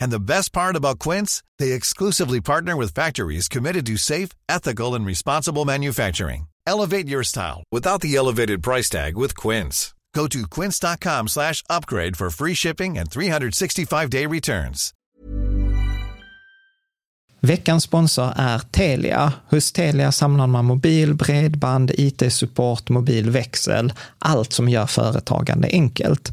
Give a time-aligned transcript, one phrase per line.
[0.00, 4.94] And the best part about Quince, they exclusively partner with factories committed to safe, ethical,
[4.94, 6.48] and responsible manufacturing.
[6.66, 9.94] Elevate your style without the elevated price tag with Quince.
[10.14, 14.94] Go to quince.com/upgrade for free shipping and 365-day returns.
[17.44, 19.32] Veckans sponsor är Telia.
[19.50, 26.32] Hos Telia samlar man mobil, bredband, IT-support, mobilväxel, allt som gör företagande enkelt.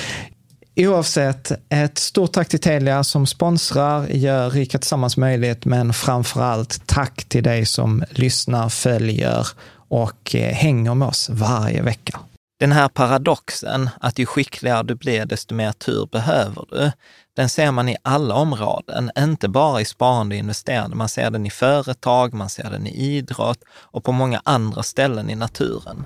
[0.75, 6.87] Oavsett, ett stort tack till Telia som sponsrar, gör Rika Tillsammans möjligt, men framför allt
[6.87, 12.19] tack till dig som lyssnar, följer och eh, hänger med oss varje vecka.
[12.59, 16.91] Den här paradoxen att ju skickligare du blir, desto mer tur behöver du.
[17.35, 20.95] Den ser man i alla områden, inte bara i sparande och investerande.
[20.95, 25.29] Man ser den i företag, man ser den i idrott och på många andra ställen
[25.29, 26.05] i naturen.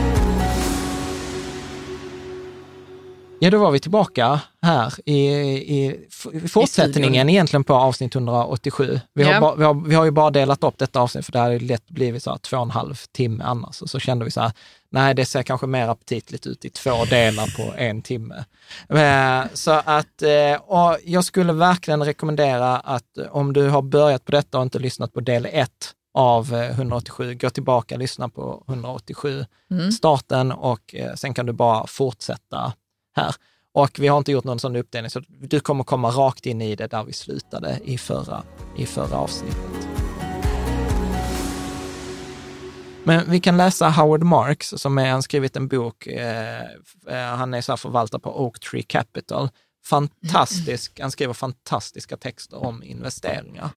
[3.43, 5.85] Ja, då var vi tillbaka här i, i,
[6.33, 8.99] i fortsättningen egentligen på avsnitt 187.
[9.13, 9.39] Vi har, Ja.
[9.41, 11.89] ba, vi, har, vi har ju bara delat upp detta avsnitt, för det hade lätt
[11.89, 13.81] blivit så här två och en halv timme annars.
[13.81, 14.51] Och så kände vi så här,
[14.91, 18.43] nej, det ser kanske mer aptitligt ut i två delar på en timme.
[18.89, 24.31] Eh, Så att, eh, och jag skulle verkligen rekommendera att om du har börjat på
[24.31, 28.63] detta och inte lyssnat på del ett av eh, 187, gå tillbaka och lyssna på
[28.67, 29.91] 187 Mm.
[29.91, 32.73] starten och eh, sen kan du bara fortsätta
[33.15, 33.35] här.
[33.73, 36.75] Och vi har inte gjort någon sån uppdelning, så du kommer komma rakt in i
[36.75, 38.43] det där vi slutade i förra,
[38.77, 39.87] i förra avsnittet.
[43.03, 46.61] Men vi kan läsa Howard Marks som är, han skrivit en bok, eh,
[47.07, 49.49] eh, han är så förvaltare på Oak Tree Capital.
[49.85, 53.69] Fantastisk, han skriver fantastiska texter om investeringar.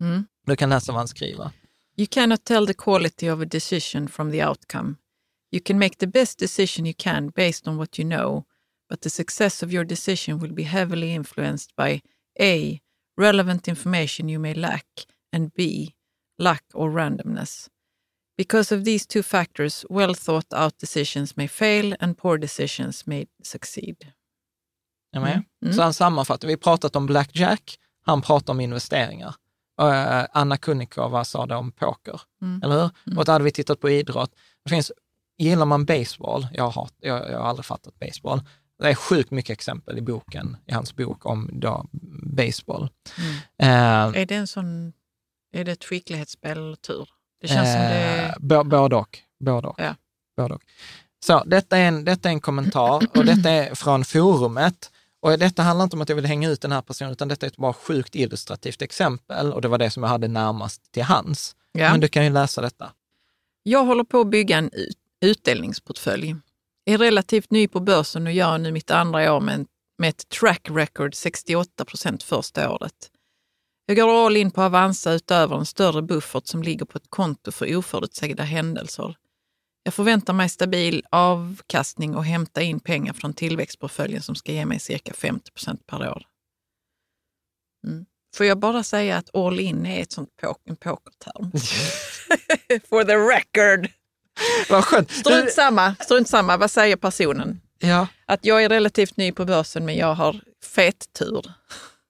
[0.00, 0.24] Mm.
[0.46, 1.50] Du kan läsa vad han skriver.
[1.96, 4.94] You cannot tell the quality of a decision from the outcome.
[5.52, 8.44] You can make the best decision you can based on what you know,
[8.90, 12.02] but the success of your decision will be heavily influenced by
[12.40, 12.80] A.
[13.16, 14.86] Relevant information you may lack,
[15.32, 15.94] and B.
[16.38, 17.68] Luck or randomness.
[18.36, 23.26] Because of these two factors, well thought out decisions may fail and poor decisions may
[23.42, 23.96] succeed.
[25.16, 25.32] Är med?
[25.32, 25.44] Mm.
[25.64, 25.72] Mm.
[25.74, 29.34] Så han sammanfattar, vi pratat om blackjack, han pratar om investeringar.
[29.82, 32.62] Uh, Anna Kunnikova sa det om poker, Mm.
[32.62, 32.90] eller hur?
[33.06, 33.18] Mm.
[33.18, 34.30] Och då hade vi tittat på idrott.
[34.64, 34.92] Det finns,
[35.38, 38.40] gillar man baseball, jag har, jag, jag har aldrig fattat baseball,
[38.80, 41.86] Det är sjukt mycket exempel i boken, i hans bok om då
[42.22, 42.88] baseball.
[43.18, 43.34] Mm.
[44.14, 44.92] Eh, Är det en sån,
[45.52, 47.08] är det ett skicklighetsspel eller tur?
[47.40, 48.34] Det känns som det eh, är...
[48.40, 49.18] bo- både och.
[49.44, 49.74] Både och.
[49.80, 49.94] Ja.
[50.36, 50.62] Både och.
[51.24, 54.90] Så detta är, en, detta är en kommentar och detta är från forumet.
[55.20, 57.46] Och detta handlar inte om att jag vill hänga ut den här personen, utan detta
[57.46, 61.02] är ett bara sjukt illustrativt exempel och det var det som jag hade närmast till
[61.02, 61.56] hands.
[61.72, 61.90] Ja.
[61.90, 62.92] Men du kan ju läsa detta.
[63.62, 66.36] Jag håller på att bygga en ut- utdelningsportfölj.
[66.84, 69.66] Är relativt ny på börsen och gör nu mitt andra år med,
[69.98, 73.10] med ett track record 68 procent första året.
[73.86, 77.52] Jag går all in på Avanza utöver en större buffert som ligger på ett konto
[77.52, 79.16] för oförutsägda händelser.
[79.82, 84.80] Jag förväntar mig stabil avkastning och hämta in pengar från tillväxtportföljen som ska ge mig
[84.80, 86.22] cirka 50 procent per år.
[87.86, 88.06] Mm.
[88.36, 91.52] Får jag bara säga att all in är ett sånt pok- en pokerterm?
[92.88, 93.90] For the record.
[94.70, 95.10] Vad skönt.
[95.10, 96.56] Strunt samma, strunt samma.
[96.56, 97.60] Vad säger personen?
[97.78, 98.06] Ja.
[98.26, 101.46] Att jag är relativt ny på börsen men jag har fet tur.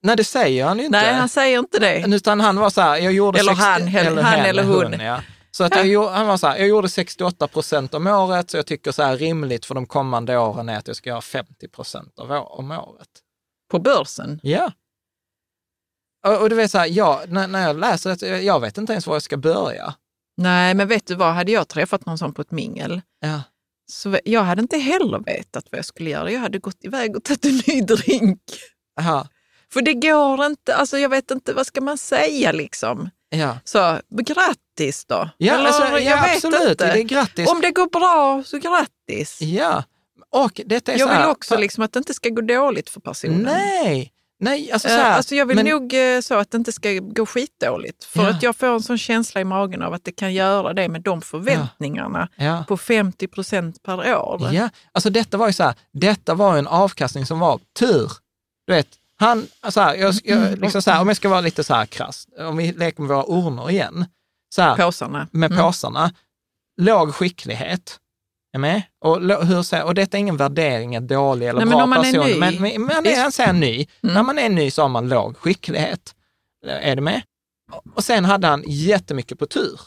[0.03, 1.01] Nej, det säger han ju inte.
[1.01, 2.05] Nej, han säger inte det.
[2.15, 3.39] Utan han var så här, jag gjorde...
[3.39, 4.99] Eller 60 han, eller- han eller hon.
[4.99, 5.21] ja.
[5.53, 8.65] Så att jag, han var så här, jag gjorde 68 procent om året, så jag
[8.65, 12.13] tycker så här rimligt för de kommande åren är att jag ska göra 50 procent
[12.19, 13.07] om året.
[13.71, 14.39] På börsen.
[14.43, 14.71] Ja.
[16.27, 18.93] Och, och du vet så här, jag, när, när jag läser det, jag vet inte
[18.93, 19.93] ens var jag ska börja.
[20.41, 21.33] Nej, men vet du vad?
[21.33, 23.41] Hade jag träffat någon sån på ett mingel, Ja.
[23.91, 26.31] så jag hade inte heller vetat vad jag skulle göra.
[26.31, 28.41] Jag hade gått iväg och tagit en ny drink.
[28.99, 29.27] Aha.
[29.73, 33.09] För det går inte, alltså jag vet inte, vad ska man säga liksom?
[33.29, 35.29] Ja, Så grattis då.
[35.37, 36.69] ja, Eller, alltså, ja jag vet absolut.
[36.71, 36.93] inte.
[36.93, 37.49] Det är grattis.
[37.51, 39.41] Om det går bra, så grattis.
[39.41, 39.83] Ja,
[40.29, 42.89] och detta är Jag så här, vill också liksom att det inte ska gå dåligt
[42.89, 43.41] för personen.
[43.41, 44.11] Nej,
[44.41, 45.11] nej, alltså så Eh, här.
[45.17, 48.03] Alltså jag vill men- nog eh, så att det inte ska gå skitdåligt.
[48.03, 48.29] För Ja.
[48.29, 51.01] att jag får en sån känsla i magen av att det kan göra det med
[51.01, 52.63] de förväntningarna Ja.
[52.67, 54.49] på 50 procent per år.
[54.53, 58.11] Ja, alltså detta var ju så här, detta var en avkastning som var tur.
[58.67, 61.63] Du vet, han, så här, jag, jag, liksom så här, om jag ska vara lite
[61.63, 64.05] så här krass, om vi leker med våra urnor igen,
[64.55, 65.27] så här, Påsarna.
[65.31, 65.63] med Mm.
[65.63, 66.13] påsarna,
[66.81, 67.99] låg skicklighet,
[68.53, 68.81] är med?
[68.99, 71.99] Och, hur, och detta är ingen värdering, är dålig eller Nej, men bra om man
[71.99, 73.17] är person, ny- men, men, men Visst.
[73.17, 73.87] han säger ny.
[74.03, 74.13] Mm.
[74.15, 76.15] När man är ny så har man låg skicklighet.
[76.65, 77.21] Är du med?
[77.95, 79.79] Och sen hade han jättemycket på tur.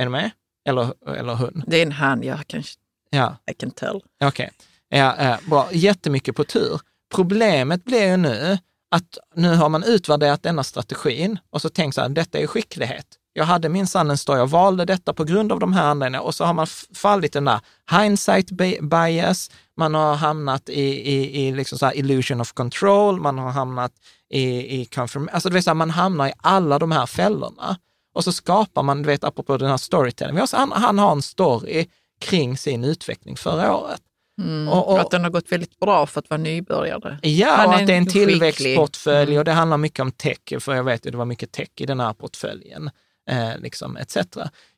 [0.00, 0.30] Är du med?
[0.68, 1.64] Eller, eller hon.
[1.66, 2.62] Det är en han, jag kan,
[3.10, 3.36] Ja.
[3.50, 4.00] I can tell.
[4.24, 4.50] Okej,
[4.88, 5.68] ja, eh, bra.
[5.72, 6.80] Jättemycket på tur.
[7.14, 8.58] Problemet blir ju nu
[8.90, 13.06] att nu har man utvärderat denna strategin och så tänkt så här, detta är skicklighet.
[13.34, 16.34] Jag hade minsann en story, jag valde detta på grund av de här anledningarna och
[16.34, 20.82] så har man fallit i den där hindsight bi- bias, man har hamnat i,
[21.12, 23.92] i, i liksom så illusion of control, man har hamnat
[24.30, 27.76] i, i confirm, alltså det vill säga man hamnar i alla de här fällorna.
[28.14, 30.98] Och så skapar man, du vet apropå den här storytelling, vi har, så- han, han
[30.98, 31.86] har en story
[32.20, 34.00] kring sin utveckling förra året.
[34.42, 34.68] Mm.
[34.68, 37.18] Och- och- att den har gått väldigt bra för att vara nybörjare.
[37.22, 39.38] Ja, Han och att det är en tillväxtportfölj Mm.
[39.38, 41.86] och det handlar mycket om tech, för jag vet ju det var mycket tech i
[41.86, 42.90] den här portföljen,
[43.30, 44.16] eh, liksom, etc.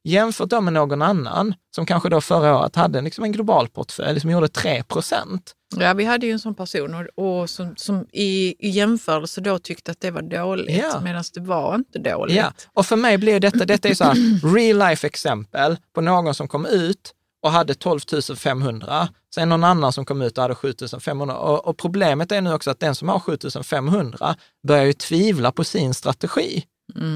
[0.05, 4.21] Jämfört då med någon annan som kanske då förra året hade liksom en global portfölj
[4.21, 5.53] som gjorde 3 procent.
[5.77, 9.59] Ja, vi hade ju en sån person och, och som, som i, i jämförelse då
[9.59, 11.01] tyckte att det var dåligt, Ja.
[11.01, 12.37] medan det var inte dåligt.
[12.37, 16.35] Ja, och för mig blir detta, detta är så här real life exempel på någon
[16.35, 18.01] som kom ut och hade 12
[18.37, 21.37] 500, sen någon annan som kom ut och hade 7 500.
[21.37, 24.37] Och, och problemet är nu också att den som har 7 500
[24.69, 26.65] börjar ju tvivla på sin strategi.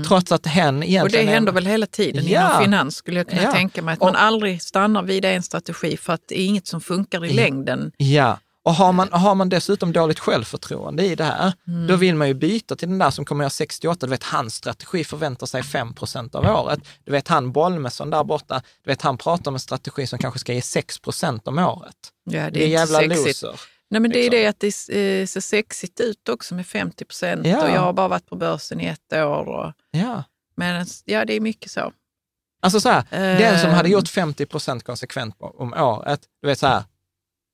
[0.07, 2.49] Trots att hen egentligen Och det är händer väl hela tiden Ja.
[2.51, 3.53] inom finans skulle jag kunna Ja.
[3.53, 3.93] tänka mig.
[3.93, 7.25] Att Och- man aldrig stannar vid en strategi för att det är inget som funkar
[7.25, 7.35] i Ja.
[7.35, 7.93] längden.
[7.97, 11.87] Ja, och har man, har man dessutom dåligt självförtroende i det här, Mm.
[11.87, 14.07] då vill man ju byta till den där som kommer göra 68.
[14.07, 16.81] Du vet, hans strategi förväntar sig 5 procent av året.
[17.05, 20.39] Du vet, han Bolmesson där borta, du vet, han pratar om en strategi som kanske
[20.41, 21.95] ska ge 6 procent om året.
[22.25, 23.27] Ja, det är, Det är jävla sexigt.
[23.43, 23.61] loser.
[23.91, 24.39] Nej, men det är liksom.
[24.41, 27.63] det att det eh, ser sexigt ut också med 50 procent Ja.
[27.63, 29.49] och jag har bara varit på börsen i ett år.
[29.49, 30.25] Och, Ja.
[30.57, 31.93] men ja, det är mycket så.
[32.63, 33.05] Alltså så här,
[33.39, 33.93] den som hade Ehm.
[33.93, 36.83] gjort 50 procent konsekvent om året, du vet så här,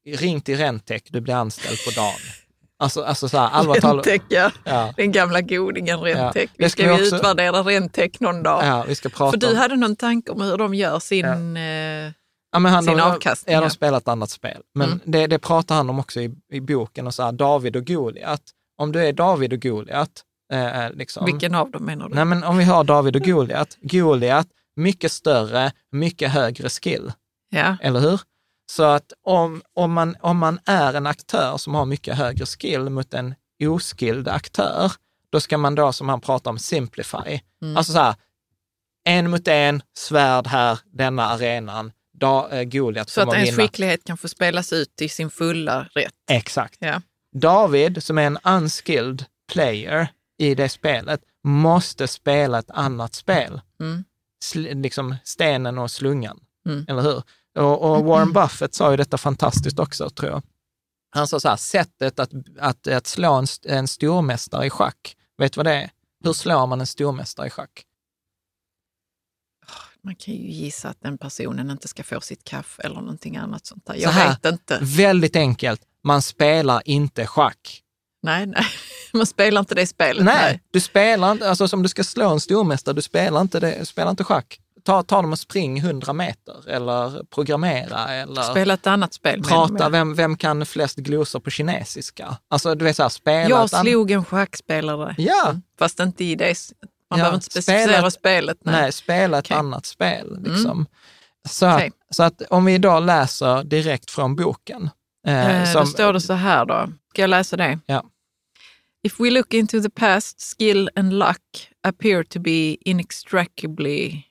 [0.07, 2.19] ring till Rentec, du blir anställd på dagen.
[2.79, 4.07] Alltså, alltså så här, talat.
[4.07, 4.51] Rentec, ja.
[4.65, 6.43] Ja, Den gamla godingen Rentec.
[6.45, 6.51] Ja.
[6.59, 8.67] Vi ska, ska vi också- utvärdera Rentec någon dag.
[8.67, 9.57] ja, vi ska prata För du om...
[9.57, 11.57] hade någon tanke om hur de gör sin...
[11.57, 12.13] Eh,
[12.55, 14.63] Ja, men han, sin de, avkastning, Ja, de spelar ett annat spel.
[14.75, 15.01] Men Mm.
[15.05, 18.43] det, det pratar han om också i, i boken, och så här, David och Goliat.
[18.79, 20.11] Om du är David och Goliat,
[20.53, 21.25] eh, liksom.
[21.25, 22.15] vilken av dem menar du?
[22.15, 23.77] Nej, men om vi har David och Goliat.
[23.81, 24.47] Goliat,
[24.77, 27.13] mycket större, mycket högre skill,
[27.51, 27.77] Ja.
[27.83, 28.21] eller hur?
[28.73, 32.81] Så att om, om, man, om man är en aktör som har mycket högre skill
[32.91, 33.35] mot en
[33.65, 34.93] oskilled aktör,
[35.33, 37.41] då ska man då, som han pratar om, simplify.
[37.63, 37.77] Mm.
[37.77, 38.15] Alltså så här,
[39.05, 43.63] en mot en, svärd här, denna arenan, da, eh, Goliat Så att ens vinna.
[43.63, 46.15] skicklighet kan få spelas ut i sin fulla rätt.
[46.31, 46.77] Exakt.
[46.81, 47.03] Ja.
[47.37, 53.61] David, som är en unskilled player i det spelet, måste spela ett annat spel.
[53.81, 54.05] Mm.
[54.45, 56.85] Sl- liksom stenen och slungan, Mm.
[56.89, 57.23] eller hur?
[57.59, 60.43] Och, och Warren Buffett sa ju detta fantastiskt också, tror jag.
[61.11, 65.53] Han sa så här, sättet att, att, att slå en, en stormästare i schack, vet
[65.53, 65.91] du vad det är?
[66.25, 67.85] Hur slår man en stormästare i schack?
[70.05, 73.67] Man kan ju gissa att den personen inte ska få sitt kaffe eller någonting annat
[73.67, 73.95] sånt där.
[73.95, 74.29] Så Jag här.
[74.29, 74.79] vet inte.
[74.83, 77.81] Väldigt enkelt, man spelar inte schack.
[78.23, 78.65] Nej, nej.
[79.13, 80.25] Man spelar inte det spelet.
[80.25, 83.87] Nej, du spelar inte, alltså som du ska slå en stormästare, du spelar inte, det,
[83.87, 84.61] spelar inte schack.
[84.85, 89.43] Ta, ta dem och spring 100 meter eller programmera eller Spela ett annat spel.
[89.43, 92.37] prata, vem, vem kan flest glosor på kinesiska?
[92.49, 95.15] Alltså du vet så här, spela Jag slog en schackspelare.
[95.19, 96.55] Ja, Fast inte i det.
[97.15, 98.59] Man Ja, behöver inte specificera spela spelet.
[98.65, 98.75] nej.
[98.83, 98.93] Nej.
[98.93, 99.51] spela ett.
[99.51, 99.67] Mm.
[99.67, 100.39] annat spel.
[100.45, 100.87] Liksom.
[101.49, 101.93] Så, att, Okej.
[102.11, 104.91] så att om vi idag läser direkt från boken.
[105.27, 106.89] eh, Eh, Då står det så här då.
[107.11, 107.79] Ska jag läsa det?
[107.87, 108.05] Ja.
[109.07, 114.23] If we look into the past, skill and luck appear to be inextricably,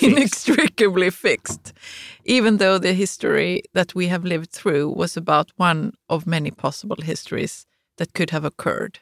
[0.00, 1.72] inextricably fixed,
[2.24, 6.96] even though the history that we have lived through was about one of many possible
[7.02, 7.66] histories
[7.98, 8.98] that could have occurred.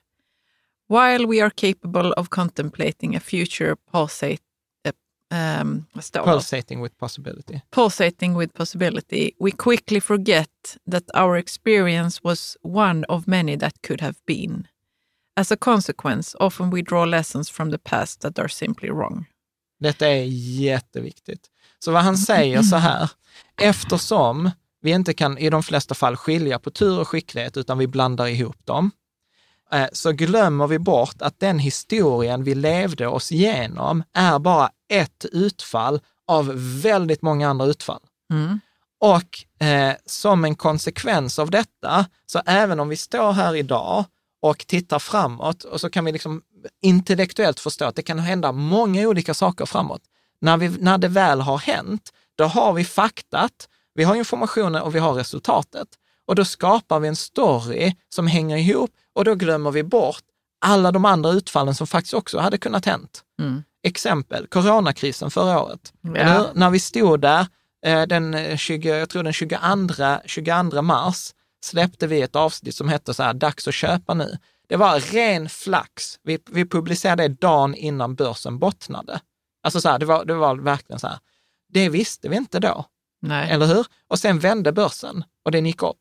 [0.90, 4.40] While we are capable of contemplating a future pulsate,
[4.84, 4.90] uh,
[5.30, 5.86] um?
[6.12, 7.62] Pulsating with possibility.
[7.70, 14.00] pulsating with possibility, we quickly forget that our experience was one of many that could
[14.00, 14.66] have been.
[15.36, 19.26] As a consequence, often we draw lessons from the past that are simply wrong.
[19.80, 20.24] Detta är
[20.60, 21.50] jätteviktigt.
[21.78, 23.10] Så vad han säger så här,
[23.60, 24.50] eftersom
[24.82, 28.26] vi inte kan i de flesta fall skilja på tur och skicklighet, utan vi blandar
[28.26, 28.99] ihop dem, eh,
[29.92, 36.00] så glömmer vi bort att den historien vi levde oss igenom är bara ett utfall
[36.26, 38.00] av väldigt många andra utfall.
[38.32, 38.60] Mm.
[39.00, 44.04] Och eh, som en konsekvens av detta, så även om vi står här idag
[44.42, 46.42] och tittar framåt och så kan vi liksom
[46.82, 50.02] intellektuellt förstå att det kan hända många olika saker framåt.
[50.40, 54.94] När, vi, när det väl har hänt, då har vi faktat, vi har informationen och
[54.94, 55.88] vi har resultatet.
[56.26, 60.22] Och då skapar vi en story som hänger ihop och då glömmer vi bort
[60.60, 63.24] alla de andra utfallen som faktiskt också hade kunnat hänt.
[63.40, 63.62] Mm.
[63.82, 65.92] Exempel, coronakrisen förra året.
[66.14, 66.50] Ja.
[66.54, 67.46] När vi stod där,
[67.86, 72.88] eh, den, eh, 20, jag tror den 22, 22 mars, släppte vi ett avsnitt som
[72.88, 74.38] hette så här, dags att köpa nu.
[74.68, 76.18] Det var ren flax.
[76.22, 79.20] Vi, vi publicerade det dagen innan börsen bottnade.
[79.62, 81.18] Alltså så här, det var, det var verkligen så här.
[81.72, 82.84] Det visste vi inte då,
[83.22, 83.50] Nej.
[83.50, 83.86] eller hur?
[84.08, 85.99] Och sen vände börsen och den gick upp.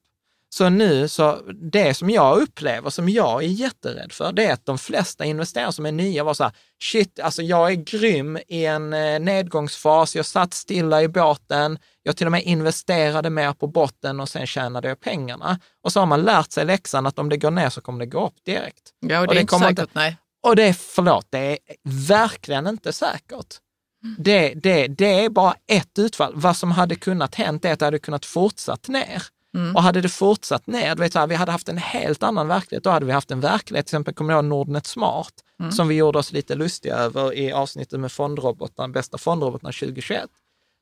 [0.51, 1.41] Så nu, så
[1.72, 5.72] det som jag upplever, som jag är jätterädd för, det är att de flesta investerare
[5.72, 6.53] som är nya var så här,
[6.84, 12.18] shit, alltså jag är grym i en eh, nedgångsfas, jag satt stilla i båten, jag
[12.18, 15.60] till och med investerade mer på botten och sen tjänade jag pengarna.
[15.84, 18.06] Och så har man lärt sig läxan att om det går ner så kommer det
[18.06, 18.94] gå upp direkt.
[19.00, 19.79] Ja, och och det är det inte kommer säkert.
[19.79, 20.18] inte- Nej.
[20.48, 21.58] Och det är, förlåt, det är
[22.08, 23.56] verkligen inte säkert.
[24.18, 26.32] Det, det, det är bara ett utfall.
[26.36, 29.24] Vad som hade kunnat hänt är att det hade kunnat fortsatt ner.
[29.75, 32.48] Och hade det fortsatt ner, du vet, så här, vi hade haft en helt annan
[32.48, 32.84] verklighet.
[32.84, 35.34] Då hade vi haft en verklighet, till exempel, kommer ihåg Nordnet Smart,
[35.72, 40.29] som vi gjorde oss lite lustiga över i avsnittet med fondrobotarna, bästa fondrobotarna 2021.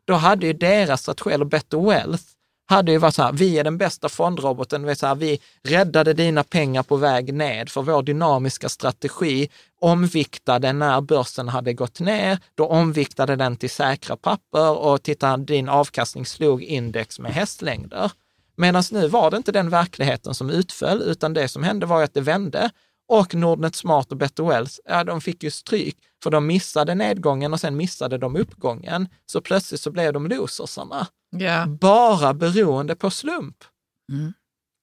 [0.08, 2.24] Då hade ju deras strategi, eller Better Wealth,
[2.70, 6.14] hade ju varit så här, vi är den bästa fondroboten, vet så här, vi räddade
[6.14, 9.50] dina pengar på väg ned för vår dynamiska strategi
[9.82, 15.70] omviktade när börsen hade gått ner, då omviktade den till säkra papper och titta, din
[15.70, 18.12] avkastning slog index med hästlängder.
[18.58, 22.14] Medan nu var det inte den verkligheten som utföll, utan det som hände var att
[22.14, 22.70] det vände
[23.10, 27.54] och Nordnet Smart och Better Wells, ja, de fick ju stryk, för de missade nedgången
[27.54, 29.08] och sen missade de uppgången.
[29.26, 31.66] Så plötsligt så blev de losersarna Ja.
[31.66, 33.64] bara beroende på slump.
[34.12, 34.34] Mm.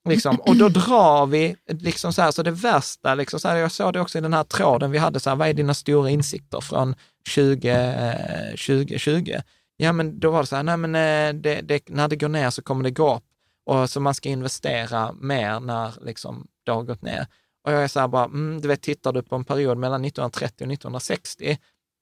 [0.09, 0.37] Liksom.
[0.41, 3.93] Och då drar vi, liksom så här, så det värsta, liksom så här, jag såg
[3.93, 6.61] det också i den här tråden vi hade, så här, vad är dina stora insikter
[6.61, 6.95] från
[7.29, 9.35] 20, eh, 2020?
[9.77, 12.29] Ja, men då var det så här, nej men eh, det, det, när det går
[12.29, 13.23] ner så kommer det gå upp.
[13.67, 17.27] Och så man ska investera mer när liksom, det har gått ner.
[17.65, 20.05] Och jag är så här bara, mm, du vet, tittar du på en period mellan
[20.05, 21.59] 1930 och 1960,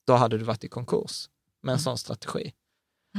[0.06, 1.28] då hade du varit i konkurs
[1.62, 2.52] med en sån strategi.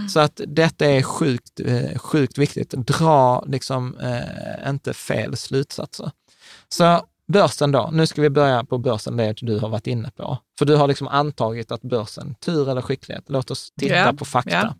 [0.09, 2.69] Så att detta är sjukt, eh, sjukt viktigt.
[2.69, 6.11] Dra liksom eh, inte fel slutsatser.
[6.69, 10.37] Så börsen då, nu ska vi börja på börsen, det du har varit inne på.
[10.59, 14.25] För du har liksom antagit att börsen, tur eller skicklighet, låt oss titta Ja, på
[14.25, 14.51] fakta.
[14.51, 14.75] ja.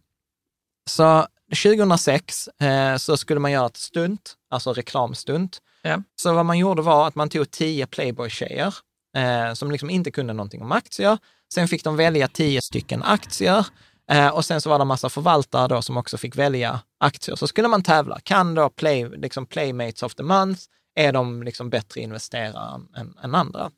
[0.90, 5.62] Så 2006 eh, så skulle man göra ett stunt, alltså reklamstunt.
[5.82, 6.04] Ja.
[6.16, 8.76] Så vad man gjorde var att man tog tio Playboy-tjejer
[9.18, 11.18] eh, som liksom inte kunde någonting om aktier.
[11.54, 13.66] Sen fick de välja tio stycken aktier
[14.12, 17.36] Eh, och sen så var det en massa förvaltare då som också fick välja aktier.
[17.36, 18.20] Så skulle man tävla.
[18.20, 20.62] Kan då play, liksom Playmates of the Month,
[20.96, 23.72] är de liksom bättre investerare än, än andra?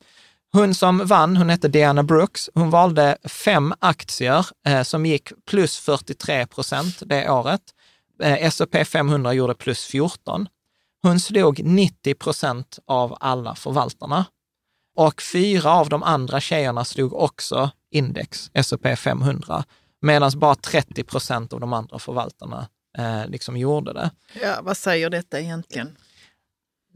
[0.56, 5.78] Hon som vann, hon hette Diana Brooks, hon valde fem aktier eh, som gick plus
[5.78, 7.62] 43 procent det året.
[8.24, 10.48] Eh, S&P 500 gjorde plus 14.
[11.02, 14.26] Hon slog 90 procent av alla förvaltarna.
[14.96, 19.64] Och fyra av de andra tjejerna slog också index, S&P 500,
[20.02, 24.12] medan bara 30 procent av de andra förvaltarna eh, liksom gjorde det.
[24.42, 25.98] Ja, vad säger detta egentligen?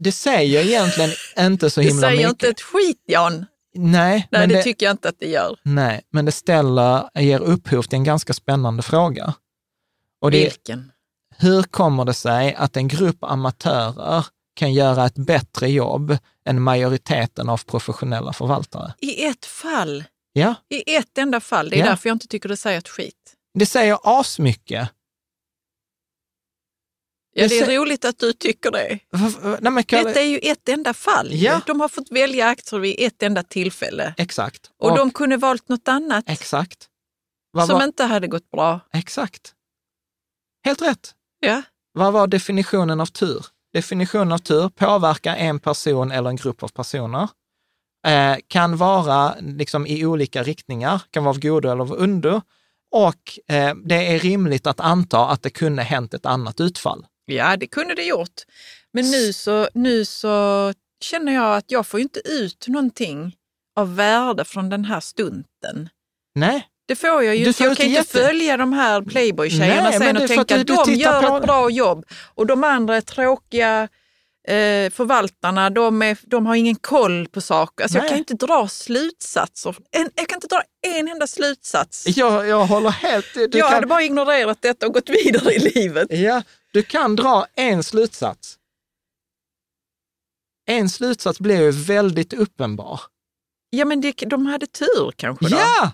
[0.02, 2.30] Det säger egentligen inte så Det himla säger mycket.
[2.30, 3.46] inte ett skit, Jan.
[3.74, 5.56] Nej, Nej, men det, det, tycker jag inte att det gör.
[5.62, 9.34] nej, men det ställer, ger upphov till en ganska spännande fråga.
[10.20, 10.92] Och det, Vilken?
[11.36, 16.16] hur kommer det sig att en grupp amatörer kan göra ett bättre jobb
[16.46, 18.94] än majoriteten av professionella förvaltare?
[19.00, 20.04] I ett fall.
[20.32, 21.70] Ja, I ett enda fall.
[21.70, 21.86] Det är Ja.
[21.86, 23.14] därför jag inte tycker det säger ett skit.
[23.54, 24.88] det säger asmycket.
[27.40, 28.98] Ja, Det är roligt att du tycker det.
[29.60, 31.28] Nej, men Kalle, Detta är ju ett enda fall.
[31.32, 31.60] Ja.
[31.66, 34.14] De har fått välja aktier vid ett enda tillfälle.
[34.16, 34.70] Exakt.
[34.78, 36.86] Och, de kunde valt något annat Exakt.
[37.52, 38.80] Vad som var, inte hade gått bra.
[38.92, 39.54] Exakt.
[40.64, 41.14] Helt rätt.
[41.40, 41.62] Ja.
[41.92, 43.46] Vad var definitionen av tur?
[43.72, 47.28] Definitionen av tur påverkar en person eller en grupp av personer.
[48.06, 52.40] Eh, kan vara liksom i olika riktningar, kan vara av godo eller av ondo.
[52.90, 57.06] Och eh, det är rimligt att anta att det kunde hänt ett annat utfall.
[57.32, 58.42] Ja, det kunde det gjort.
[58.92, 60.72] Men nu så, nu så
[61.02, 63.36] känner jag att jag får inte ut någonting
[63.76, 65.88] av värde från den här stunden.
[66.34, 67.64] Nej, Det får jag ju inte.
[67.64, 70.94] Jag kan inte jätte- följa de här Playboy-tjejerna sen och att tänka att du de
[70.94, 73.88] gör på- ett bra jobb och de andra är tråkiga
[74.48, 77.84] eh, förvaltarna, de, är, de har ingen koll på saker.
[77.84, 79.76] Alltså jag kan inte dra slutsatser.
[79.90, 80.62] En, jag kan inte dra
[80.98, 82.04] en enda slutsats.
[82.16, 83.34] jag, jag håller helt...
[83.34, 86.06] Du jag kan, hade bara ignorerat detta och gått vidare i livet.
[86.10, 86.42] ja,
[86.72, 88.58] du kan dra en slutsats.
[90.66, 93.00] En slutsats blir ju väldigt uppenbar.
[93.70, 95.56] Ja, men det, de hade tur kanske då.
[95.56, 95.92] Ja!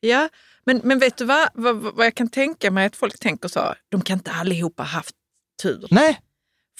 [0.00, 0.28] Ja,
[0.64, 3.74] men, men vet du vad, vad, vad jag kan tänka mig att folk tänker så?
[3.88, 5.14] De kan inte allihopa haft
[5.62, 5.86] tur.
[5.90, 6.20] Nej,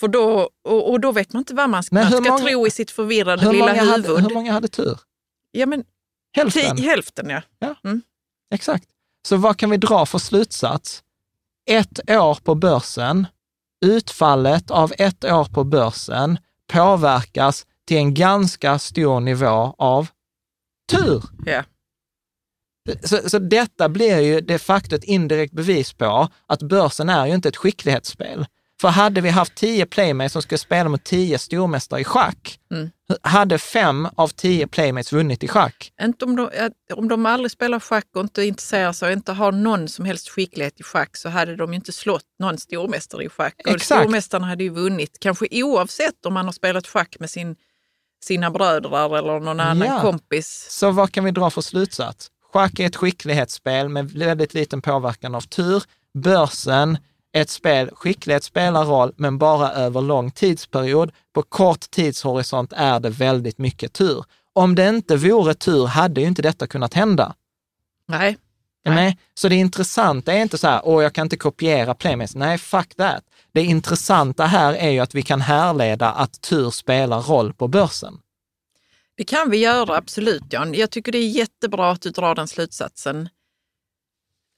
[0.00, 2.66] För då, och, och då vet man inte vad man ska, man ska många- tro
[2.66, 3.88] i sitt förvirrade lilla huvud.
[3.88, 4.98] hade, hur många hade tur?
[5.50, 5.84] Ja, men
[6.32, 6.78] Hälften.
[6.78, 7.42] hälften ja.
[8.54, 8.88] Exakt.
[9.26, 11.02] Så vad kan vi dra för slutsats?
[11.66, 13.26] Ett år på börsen,
[13.84, 16.38] utfallet av ett år på börsen
[16.72, 20.08] påverkas till en ganska stor nivå av
[20.90, 21.22] tur.
[21.46, 21.64] ja.
[23.02, 27.34] Så, så detta blir ju de facto ett indirekt bevis på att börsen är ju
[27.34, 28.46] inte ett skicklighetsspel.
[28.84, 32.90] För hade vi haft tio playmates som skulle spela mot tio stormästare i schack, Mm.
[33.22, 35.92] hade fem av tio playmates vunnit i schack.
[36.02, 36.50] Inte om, de,
[36.94, 40.28] om de aldrig spelar schack och inte intresserar sig och inte har någon som helst
[40.28, 43.54] skicklighet i schack så hade de ju inte slått någon stormästare i schack.
[43.64, 44.00] Och Exakt.
[44.00, 47.56] stormästaren hade ju vunnit, kanske oavsett om man har spelat schack med sin,
[48.24, 50.00] sina bröder eller någon annan Ja.
[50.00, 50.66] kompis.
[50.70, 52.28] Så vad kan vi dra för slutsats?
[52.52, 55.82] Schack är ett skicklighetsspel med väldigt liten påverkan av tur.
[56.18, 56.98] Börsen
[57.34, 61.12] ett spel, skicklighet spelar roll, men bara över lång tidsperiod.
[61.32, 64.24] På kort tidshorisont är det väldigt mycket tur.
[64.52, 67.34] Om det inte vore tur hade ju inte detta kunnat hända.
[68.08, 68.36] Nej,
[68.94, 69.16] med?
[69.34, 72.34] Så det intressanta är inte så här, åh, jag kan inte kopiera Playmates.
[72.34, 73.24] Nej, fuck that.
[73.52, 78.18] Det intressanta här är ju att vi kan härleda att tur spelar roll på börsen.
[79.16, 80.74] det kan vi göra absolut Jan.
[80.74, 83.28] Jag tycker det är jättebra att du drar den slutsatsen.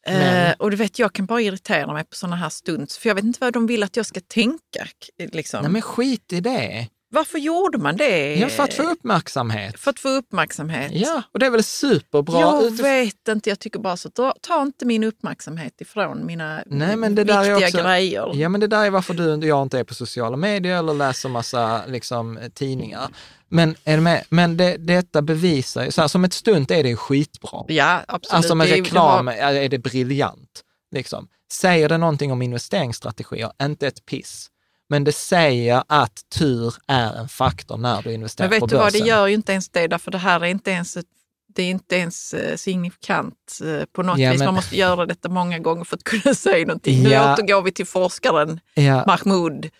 [0.06, 3.14] Eh, och du vet, jag kan bara irritera mig på sådana här stunds, för jag
[3.14, 4.86] vet inte vad de vill att jag ska tänka.
[5.32, 5.62] Liksom.
[5.62, 6.88] Nej, men skit i det.
[7.08, 8.34] Varför gjorde man det?
[8.34, 9.80] Ja, för att få uppmärksamhet.
[9.80, 10.92] För att få uppmärksamhet.
[10.94, 12.40] Ja, och det är väl superbra.
[12.40, 16.62] jag utif- vet inte, jag tycker bara så, ta, ta inte min uppmärksamhet ifrån mina
[16.66, 18.30] Nej, men det där är viktiga också- grejer.
[18.34, 20.94] Ja, men det där är varför du och jag inte är på sociala medier eller
[20.94, 23.08] läser massa liksom, tidningar.
[23.48, 24.24] Men, är med?
[24.28, 27.64] men det, detta bevisar ju, så här, som ett stunt är det skitbra.
[27.68, 28.34] Ja, absolut.
[28.34, 30.62] Alltså med är- reklam det har- är det briljant.
[30.90, 31.28] Liksom.
[31.52, 33.52] Säger det någonting om investeringsstrategier?
[33.62, 34.50] Inte ett piss.
[34.88, 38.76] Men det säger att tur är en faktor när du investerar Men på vet du
[38.76, 39.00] vad, börsen.
[39.00, 41.06] det gör ju inte ens det, därför det här är inte ens, ett,
[41.54, 44.38] det är inte ens eh, signifikant eh, på något Ja, vis.
[44.38, 47.02] men- Man måste göra detta många gånger för att kunna säga någonting.
[47.02, 47.32] Nu Ja.
[47.32, 49.70] återgår vi till forskaren Ja, Mahmoud,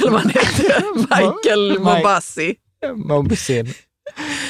[0.00, 1.78] eller vad han heter, Michael.
[1.80, 2.54] Mobassi.
[2.96, 3.74] Mobisin.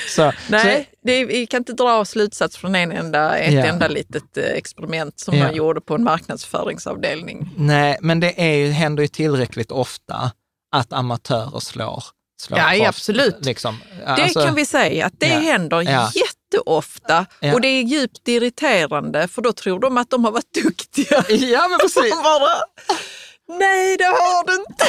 [0.08, 3.64] Så, Nej, det är, vi kan inte dra slutsats från en enda, ett Ja.
[3.64, 5.44] enda litet eh, experiment som Ja.
[5.44, 7.48] man gjorde på en marknadsföringsavdelning.
[7.56, 10.30] Nej, men det är ju, händer ju tillräckligt ofta
[10.76, 12.04] att amatörer slår,
[12.42, 13.44] slår Ja, ja, proffs, absolut.
[13.44, 13.78] Liksom.
[13.98, 16.10] Det Alltså, kan vi säga att det ja, händer ja.
[16.14, 17.26] jätteofta.
[17.54, 21.24] Och det är djupt irriterande för då tror de att de har varit duktiga.
[21.28, 22.10] Ja, men precis.
[22.22, 22.48] Bara,
[23.58, 24.84] Nej, det har du inte.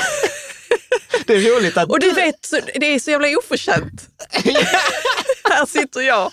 [1.27, 4.09] Det är roligt att Och du vet, det är så jävla oförtjänt.
[5.49, 6.31] Här sitter jag.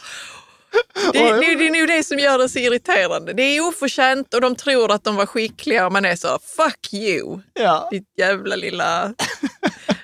[1.12, 3.32] Det, det, det är nog det som gör det så irriterande.
[3.32, 6.92] Det är oförtjänt och de tror att de var skickliga och man är så, fuck
[6.92, 9.14] you, Ja, ditt jävla lilla...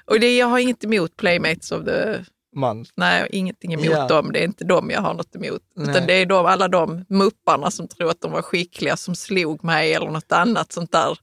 [0.04, 2.24] Och det, jag har inget emot Playmates of the...
[2.56, 2.86] man.
[2.96, 4.06] Nej, ingenting emot Ja.
[4.08, 4.32] dem.
[4.32, 5.62] Det är inte dem jag har något emot.
[5.76, 5.90] Nej.
[5.90, 9.64] Utan det är de, alla de mupparna som tror att de var skickliga som slog
[9.64, 11.18] mig eller något annat sånt där.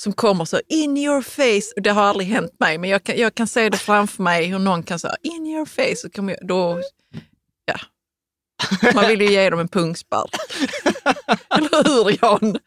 [0.00, 1.72] Som kommer så in your face.
[1.76, 4.44] Och det har aldrig hänt mig, men jag kan, jag kan se det framför mig
[4.46, 6.06] hur någon kan säga in your face.
[6.06, 6.80] Och jag, då,
[7.64, 7.76] ja.
[8.94, 10.30] Man vill ju ge dem en pungspark.
[11.56, 12.58] Eller hur Jan?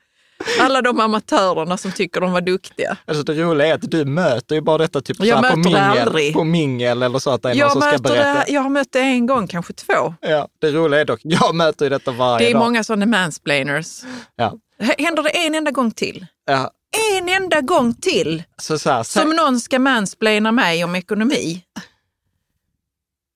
[0.59, 2.97] Alla de amatörerna som tycker de var duktiga.
[3.05, 6.33] Alltså det roliga är att du möter ju bara detta typ Jag så på, mingel,
[6.33, 8.33] på mingel eller så att det är någon Jag, som ska berätta.
[8.33, 10.13] det, jag har mött det en gång, kanske två.
[10.21, 12.59] Ja, det roliga är dock, jag möter ju detta varje Det är dag.
[12.63, 14.01] många sådana mansplainers.
[14.35, 14.53] Ja.
[14.97, 16.25] Händer det en enda gång till?
[16.45, 16.71] Ja,
[17.17, 21.63] En enda gång till så så här, som någon ska mansplaina mig om ekonomi.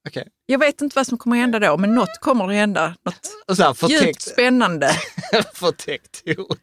[0.08, 0.28] okej.
[0.52, 2.96] Jag vet inte vad som kommer att hända då, men något kommer att hända.
[3.06, 4.92] Något så här, djupt förtäckt, spännande.
[5.54, 6.58] förtäckt hot.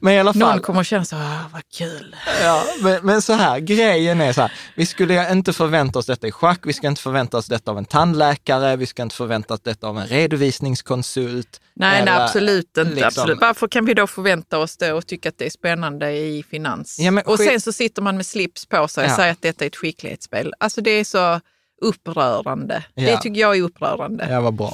[0.00, 2.16] men i alla fall, Någon kommer att känna så, ah, vad kul.
[2.42, 6.26] ja, men, men så här, grejen är så här, vi skulle inte förvänta oss detta
[6.26, 9.54] i schack, vi ska inte förvänta oss detta av en tandläkare, vi ska inte förvänta
[9.54, 11.60] oss detta av en redovisningskonsult.
[11.74, 12.82] Nej, nej eller absolut inte.
[12.84, 13.38] liksom- Absolut.
[13.40, 16.96] Varför kan vi då förvänta oss det och tycka att det är spännande i finans?
[17.00, 19.16] Ja, men och sen så sitter man med slips på sig och Ja.
[19.16, 20.52] säger att detta är ett skicklighetsspel.
[20.60, 21.40] Alltså det är så
[21.82, 22.84] upprörande.
[22.94, 23.18] Det Ja.
[23.20, 24.28] tycker jag är upprörande.
[24.30, 24.72] Ja, vad bra.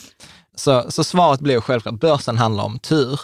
[0.55, 3.21] Så, så svaret blir självklart, börsen handlar om tur.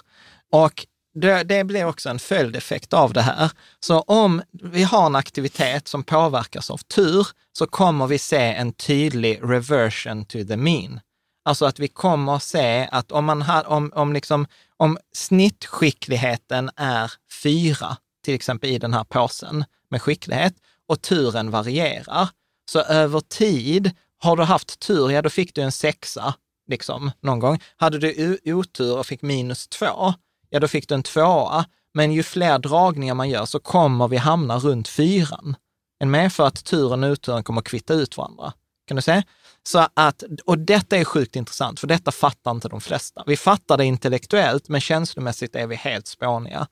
[0.53, 3.51] Och det, det blir också en följdeffekt av det här.
[3.81, 7.27] Så om vi har en aktivitet som påverkas av tur,
[7.59, 11.01] så kommer vi se en tydlig reversion to the mean.
[11.45, 17.13] Alltså att vi kommer se att om, man har, om, om, liksom, om snittskickligheten är
[17.43, 20.55] fyra, till exempel i den här påsen med skicklighet,
[20.89, 22.29] och turen varierar,
[22.71, 26.35] så över tid, har du haft tur, ja då fick du en sexa,
[26.67, 27.61] liksom, någon gång.
[27.77, 30.15] Hade du otur och fick minus två,
[30.51, 31.65] ja då fick du en tvåa.
[31.95, 35.57] Men ju fler dragningar man gör så kommer vi hamna runt fyran.
[35.99, 38.53] En med för att turen och oturen kommer att kvitta ut varandra.
[38.87, 39.23] Kan du se?
[39.67, 43.25] Så att, och detta är sjukt intressant, för detta fattar inte de flesta.
[43.27, 46.67] Vi fattar det intellektuellt, men känslomässigt är vi helt spåniga.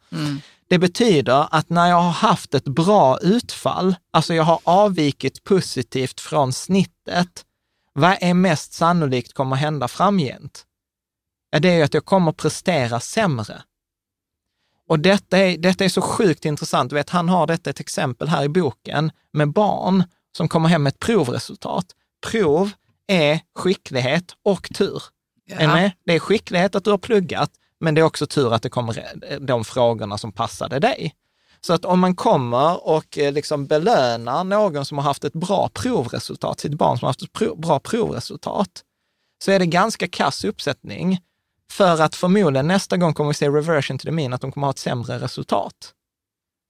[0.68, 6.20] Det betyder att när jag har haft ett bra utfall, alltså jag har avvikit positivt
[6.20, 7.44] från snittet,
[7.92, 10.64] vad är mest sannolikt kommer hända framgent?
[11.50, 13.62] Ja, det är ju att jag kommer prestera sämre.
[14.88, 16.90] Och detta är, detta är så sjukt intressant.
[16.90, 20.04] Du vet, han har detta ett exempel här i boken med barn
[20.36, 21.86] som kommer hem med ett provresultat.
[22.30, 22.70] Prov
[23.12, 25.02] är skicklighet och tur.
[25.58, 25.92] Med?
[26.04, 29.20] Det är skicklighet att du har pluggat, men det är också tur att det kommer
[29.38, 31.14] de frågorna som passade dig.
[31.66, 35.70] Så att om man kommer och eh, liksom belönar någon som har haft ett bra
[35.74, 38.82] provresultat, sitt barn som har haft ett prov, bra provresultat,
[39.44, 41.20] så är det ganska kass uppsättning.
[41.70, 44.66] För att förmodligen nästa gång kommer vi se reversion to the mean, att de kommer
[44.66, 45.94] ha ett sämre resultat.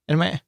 [0.07, 0.39] Är du med?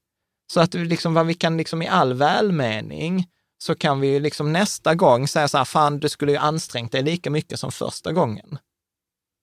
[0.53, 4.19] Så att vi liksom, vad vi kan liksom i all välmening, så kan vi ju
[4.19, 7.71] liksom nästa gång säga så här, fan du skulle ju ansträngt dig lika mycket som
[7.71, 8.57] första gången.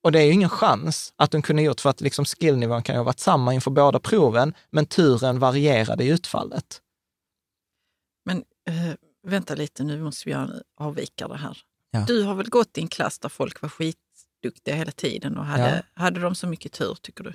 [0.03, 2.95] Och det är ju ingen chans att de kunde gjort för att liksom skillnivån kan
[2.95, 6.81] ju ha varit samma inför båda proven, men turen varierade i utfallet.
[8.25, 8.95] Men eh,
[9.27, 11.57] vänta lite, nu måste vi en avvikare här.
[11.91, 12.05] Ja.
[12.07, 15.85] Du har väl gått i en klass där folk var skitduktiga hela tiden och hade,
[15.93, 17.33] hade de så mycket tur tycker du?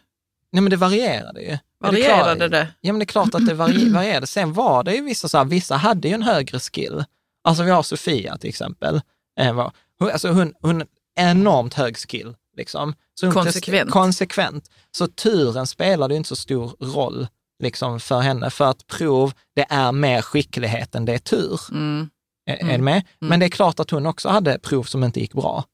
[0.53, 1.59] Nej men det varierade ju.
[1.81, 2.49] Varierade det?
[2.49, 2.69] det?
[2.81, 4.27] Ja men det är klart att det vari- varierade.
[4.27, 7.05] Sen var det ju vissa så här, vissa hade ju en högre skill.
[7.45, 9.01] Alltså vi har Sofia till exempel.
[9.41, 9.69] Eh,
[10.01, 10.83] alltså hon, hon
[11.21, 12.35] enormt hög skill.
[12.57, 12.95] Liksom.
[13.21, 13.91] Så Konsekvent.
[13.91, 14.71] konsekvent.
[14.91, 17.27] Så turen spelade ju inte så stor roll
[17.63, 21.61] liksom, för henne, för att prov, det är mer skicklighet än det är tur.
[21.71, 22.11] Mm.
[22.47, 23.03] Är, är du med?
[23.19, 25.65] Men det är klart att hon också hade prov som inte gick bra.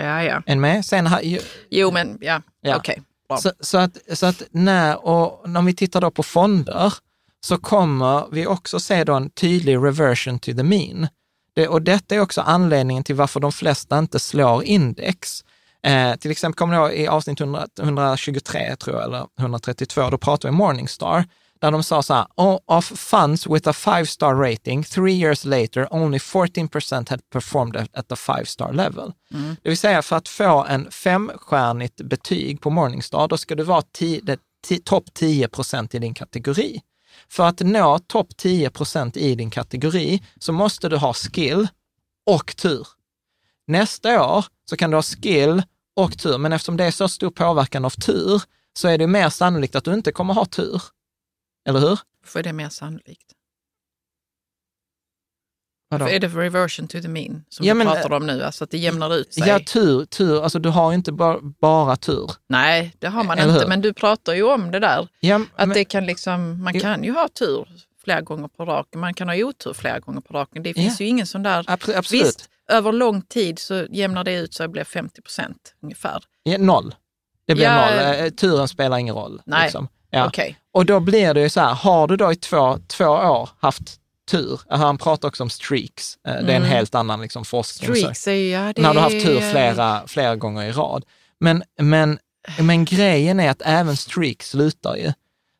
[0.00, 0.42] Ja, ja.
[0.46, 0.84] Är du med?
[0.84, 2.76] Sen, ju- Jo, men ja, Ja.
[2.76, 2.94] okej.
[2.96, 3.04] bra
[3.38, 6.94] så, så, att, så att när, och när vi tittar då på fonder,
[7.40, 11.08] så kommer vi också se då en tydlig reversion to the mean.
[11.54, 15.44] Det, och detta är också anledningen till varför de flesta inte slår index.
[15.82, 20.48] Eh, till exempel kommer jag i avsnitt 100, 123, tror jag, eller 132, då pratar
[20.48, 21.24] vi om Morningstar,
[21.66, 25.44] där de sa så här, "Oh, of funds with a five star rating, three years
[25.44, 29.12] later, only 14% had performed at- the five star level.
[29.62, 33.82] Det vill säga, för att få en femstjärnigt betyg på Morningstar, då ska du vara
[34.84, 36.80] topp 10 procent i din kategori.
[37.28, 41.68] För att nå topp 10 procent i din kategori så måste du ha skill
[42.26, 42.86] och tur.
[43.66, 45.62] Nästa år så kan du ha skill
[45.96, 48.42] och tur, men eftersom det är så stor påverkan av tur
[48.78, 50.82] så är det mer sannolikt att du inte kommer ha tur.
[51.66, 51.98] Eller hur?
[52.24, 53.32] För är det mer sannolikt?
[55.88, 56.08] Vadå?
[56.08, 58.42] Är det reversion to the mean som Ja, du men, pratar om nu?
[58.42, 59.48] Alltså att det jämnar ut sig?
[59.48, 62.30] Ja, tur, tur, alltså du har inte bara, bara tur.
[62.48, 63.60] Nej, det har man Eller inte.
[63.62, 63.68] hur?
[63.68, 65.08] Men du pratar ju om det där.
[65.20, 67.68] Ja, Att men, det kan liksom, man kan ju ha tur
[68.04, 69.00] flera gånger på raken.
[69.00, 70.62] Man kan ha otur flera gånger på raken.
[70.62, 71.62] Det finns ju ingen sån där...
[71.62, 72.24] abs- absolut.
[72.24, 76.24] Visst, över lång tid så jämnar det ut så det blir 50 procent ungefär.
[76.42, 76.94] Ja, noll.
[77.46, 77.90] Det blir Ja.
[77.90, 78.24] noll.
[78.24, 79.42] Eh, Turen spelar ingen roll.
[79.46, 79.62] Nej.
[79.62, 79.88] Liksom.
[80.10, 80.26] Ja.
[80.26, 80.56] Okej.
[80.72, 84.00] Och då blir det ju så här, har du då i två, två år haft
[84.30, 87.96] tur, han pratar också om streaks, Eh, det är en helt annan liksom forskning.
[87.96, 88.26] Streaks.
[88.26, 91.04] Ja, det när du har haft tur flera, flera gånger i rad.
[91.40, 92.18] Men, men,
[92.58, 95.12] men grejen är att även streaks slutar ju.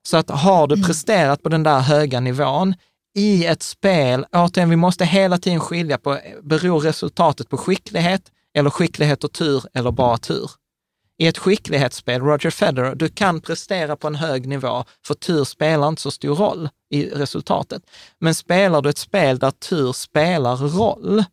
[0.06, 2.74] Så att har du presterat på den där höga nivån
[3.14, 8.22] i ett spel, återigen, vi måste hela tiden skilja på, beror resultatet på skicklighet
[8.54, 10.50] eller skicklighet och tur eller bara tur?
[11.18, 15.88] I ett skicklighetsspel, Roger Federer, du kan prestera på en hög nivå, för tur spelar
[15.88, 17.83] inte så stor roll i resultatet.
[18.18, 21.24] Men spelar du ett spel där tur spelar roll,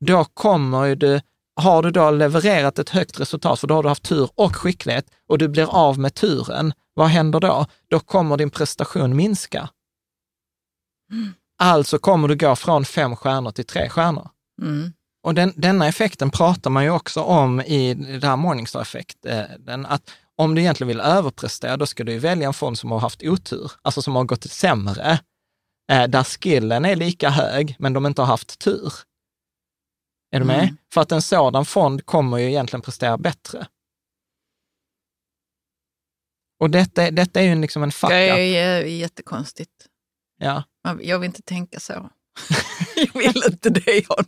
[0.00, 1.20] då kommer ju du,
[1.56, 5.06] har du då levererat ett högt resultat, för då har du haft tur och skicklighet
[5.28, 7.66] och du blir av med turen, vad händer då?
[7.90, 9.68] Då kommer din prestation minska.
[11.58, 14.30] Alltså kommer du gå från fem stjärnor till tre stjärnor.
[14.62, 14.92] Mm.
[15.28, 20.54] Och den, denna effekten pratar man ju också om i det här Morningstar-effekten, att om
[20.54, 23.72] du egentligen vill överprestera, då ska du ju välja en fond som har haft otur,
[23.82, 25.18] alltså som har gått sämre,
[25.92, 28.92] eh, där skillen är lika hög, men de inte har haft tur.
[30.30, 30.62] Är du med?
[30.62, 30.76] Mm.
[30.92, 33.66] För att en sådan fond kommer ju egentligen prestera bättre.
[36.60, 39.86] Och detta, detta är ju liksom en fuck Det är ju jättekonstigt.
[40.38, 40.62] Ja.
[41.00, 41.92] Jag vill inte tänka så.
[42.96, 44.24] jag vill inte det, John.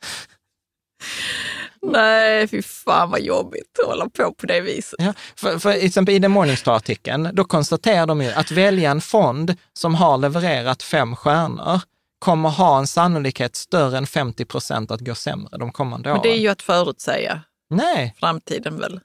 [1.82, 4.94] Nej, fy fan vad jobbigt att hålla på på det viset.
[4.98, 9.00] Ja, för, för till exempel i den Morningstar-artikeln, då konstaterar de ju att välja en
[9.00, 11.80] fond som har levererat fem stjärnor
[12.18, 16.22] kommer ha en sannolikhet större än 50 procent att gå sämre de kommande Men åren.
[16.22, 19.00] det är ju att förutsäga Nej, framtiden väl?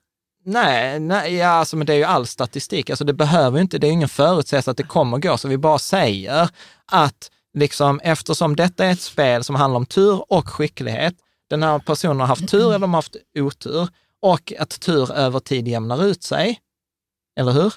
[0.45, 2.89] nej, nej ja, alltså, men det är ju all statistik.
[2.89, 5.79] Alltså, det behöver inte, det är ingen förutsägelse att det kommer gå, så vi bara
[5.79, 6.49] säger
[6.85, 11.15] att liksom, eftersom detta är ett spel som handlar om tur och skicklighet,
[11.49, 13.87] den här personen har haft tur eller de har haft otur,
[14.21, 16.59] och att tur över tid jämnar ut sig,
[17.39, 17.73] eller hur?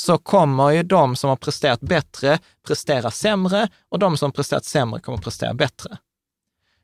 [0.00, 5.00] Så kommer ju de som har presterat bättre prestera sämre och de som presterat sämre
[5.00, 5.98] kommer prestera bättre.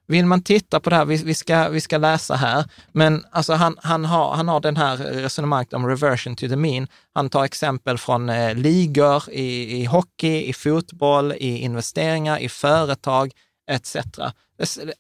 [0.07, 3.53] Vill man titta på det här, vi, vi, ska, vi ska läsa här, men alltså
[3.53, 6.87] han, han, har, han har den här resonemanget om reversion to the mean.
[7.15, 13.33] Han tar exempel från eh, ligor i, i hockey, i fotboll, i investeringar, i företag
[13.71, 13.97] etc.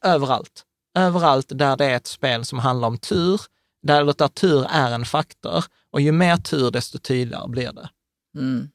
[0.05, 0.65] Överallt.
[0.99, 3.41] Överallt där det är ett spel som handlar om tur,
[3.83, 5.65] där, där tur är en faktor.
[5.91, 7.89] Och ju mer tur, desto tydligare blir det.
[8.39, 8.69] Mm,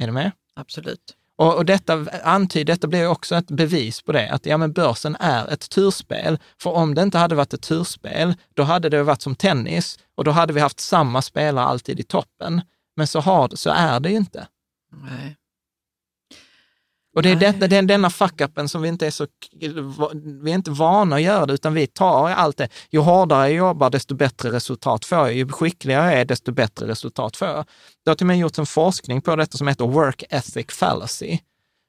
[0.00, 0.32] Är du med?
[0.54, 1.17] absolut.
[1.38, 5.16] Och, och detta antyder, detta blir också ett bevis på det, att ja, men börsen
[5.20, 6.38] är ett turspel.
[6.62, 10.24] För om det inte hade varit ett turspel, då hade det varit som tennis och
[10.24, 12.62] då hade vi haft samma spelare alltid i toppen.
[12.96, 14.46] Men så, har, så är det ju inte.
[14.92, 15.36] Nej.
[17.18, 19.26] Och det är detta, den, denna fuck-upen som vi inte är så,
[20.42, 22.68] vi är inte vana att göra det, utan vi tar allt det.
[22.90, 25.32] Ju hårdare jag jobbar, desto bättre resultat får jag.
[25.32, 27.64] Ju skickligare jag är, desto bättre resultat får jag.
[28.04, 31.38] Det har till och med gjorts en forskning på detta som heter work ethic fallacy,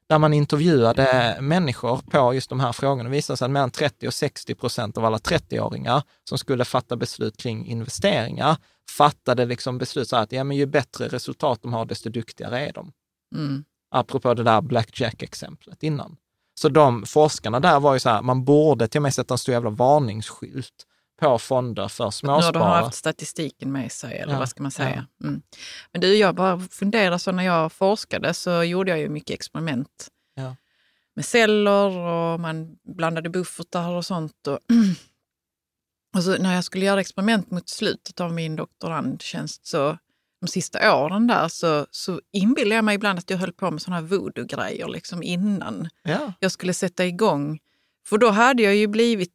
[0.07, 3.03] där man intervjuade människor på just de här frågorna.
[3.03, 6.95] Det visade sig att mellan 30 och 60 procent av alla 30-åringar som skulle fatta
[6.95, 8.57] beslut kring investeringar
[8.97, 12.67] fattade liksom beslut så här att ja, men ju bättre resultat de har, desto duktigare
[12.67, 12.91] är de
[13.35, 13.63] Mm.
[13.89, 16.17] Apropå det där Blackjack-exemplet innan.
[16.55, 19.37] Så de forskarna där var ju så här, man borde till och med sätta en
[19.37, 20.85] stor jävla varningsskylt
[21.21, 22.83] på fonder för Nu har de småsparare.
[22.83, 25.05] haft statistiken med sig, eller Ja, vad ska man säga.
[25.23, 25.41] Mm.
[25.91, 30.07] Men du, jag bara funderar, så när jag forskade så gjorde jag ju mycket experiment
[30.35, 30.55] Ja.
[31.15, 34.47] med celler och man blandade buffertar och sånt.
[34.47, 34.59] Och,
[36.15, 39.97] och så när jag skulle göra experiment mot slutet av min doktorandtjänst så
[40.41, 43.81] de sista åren där så, så inbillade jag mig ibland att jag höll på med
[43.81, 47.59] sådana här voodoo-grejer liksom innan Ja, jag skulle sätta igång.
[48.05, 49.31] För då hade jag ju blivit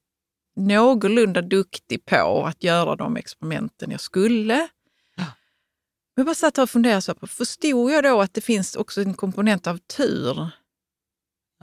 [0.56, 4.68] någorlunda duktig på att göra de experimenten jag skulle.
[5.16, 5.24] Ja.
[6.14, 9.00] Jag bara satt här och funderade, så på, förstod jag då att det finns också
[9.00, 10.50] en komponent av tur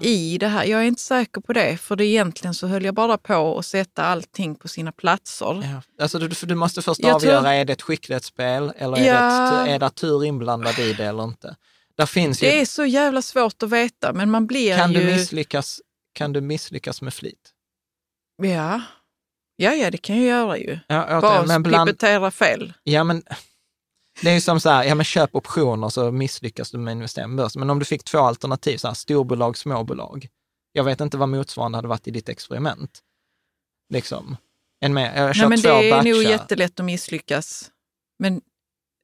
[0.01, 0.65] i det här?
[0.65, 3.65] Jag är inte säker på det, för det egentligen så höll jag bara på att
[3.65, 5.63] sätta allting på sina platser.
[5.63, 6.03] ja.
[6.03, 9.51] Alltså du, du måste först Jag tror- avgöra, är det ett skicklighetsspel eller är, Ja.
[9.51, 11.55] det ett, är det tur inblandad i det eller inte?
[11.97, 14.99] Där finns ju, Det är så jävla svårt att veta, men man blir kan, ju...
[14.99, 15.81] du misslyckas,
[16.13, 17.51] kan du misslyckas med flit?
[18.43, 18.81] Ja.
[19.55, 20.79] Ja, ja, det kan jag göra ju.
[20.87, 22.73] Ja, återigen, Bara men bland, fel.
[22.83, 23.23] ja, men
[24.21, 27.33] det är ju som så här, ja men köp optioner så misslyckas du med investering
[27.33, 27.59] i börsen.
[27.59, 30.27] Men om du fick två alternativ, så här, storbolag, småbolag.
[30.71, 32.99] Jag vet inte vad motsvarande hade varit i ditt experiment.
[33.89, 34.37] Liksom.
[34.79, 36.11] En med, jag Nej, men det är batchar.
[36.11, 37.71] nog jättelätt att misslyckas.
[38.19, 38.41] Men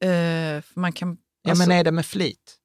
[0.04, 1.18] eh, man kan...
[1.42, 2.56] Ja, alltså, men är det med flit?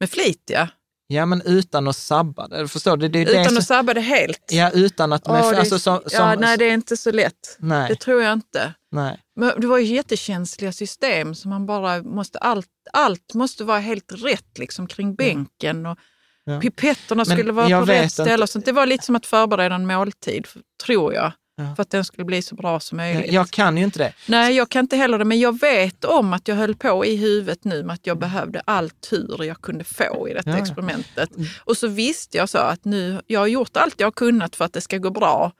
[0.00, 0.68] Med flit, ja.
[1.06, 2.68] Ja, men utan att sabba det.
[2.68, 3.08] Förstår du?
[3.08, 4.38] Det är det Utan som- att sabba det helt.
[4.50, 5.26] Ja, utan att...
[5.26, 7.56] Med, det är- alltså, som, som, ja, nej, det är inte så lätt.
[7.58, 8.74] nej, Det tror jag inte.
[8.92, 9.20] nej.
[9.36, 14.12] Men det var ju jättekänsliga system som man bara måste, allt, allt måste vara helt
[14.12, 15.98] rätt liksom kring bänken och
[16.44, 16.60] Ja.
[16.60, 18.46] pipetterna Men skulle vara jag på rätt ställe.
[18.46, 18.64] sånt.
[18.64, 20.46] Det var lite som att förbereda en måltid,
[20.86, 21.32] tror jag,
[21.62, 21.74] Ja.
[21.76, 23.32] för att den skulle bli så bra som möjligt.
[23.32, 24.12] Jag kan ju inte det.
[24.28, 27.16] Nej, jag kan inte heller det, men jag vet om att jag höll på i
[27.16, 30.62] huvudet nu med att jag behövde all tur jag kunde få i detta Ja, ja.
[30.62, 31.30] experimentet.
[31.64, 34.64] Och så visste jag så att nu, jag har gjort allt jag har kunnat för
[34.64, 35.52] att det ska gå bra.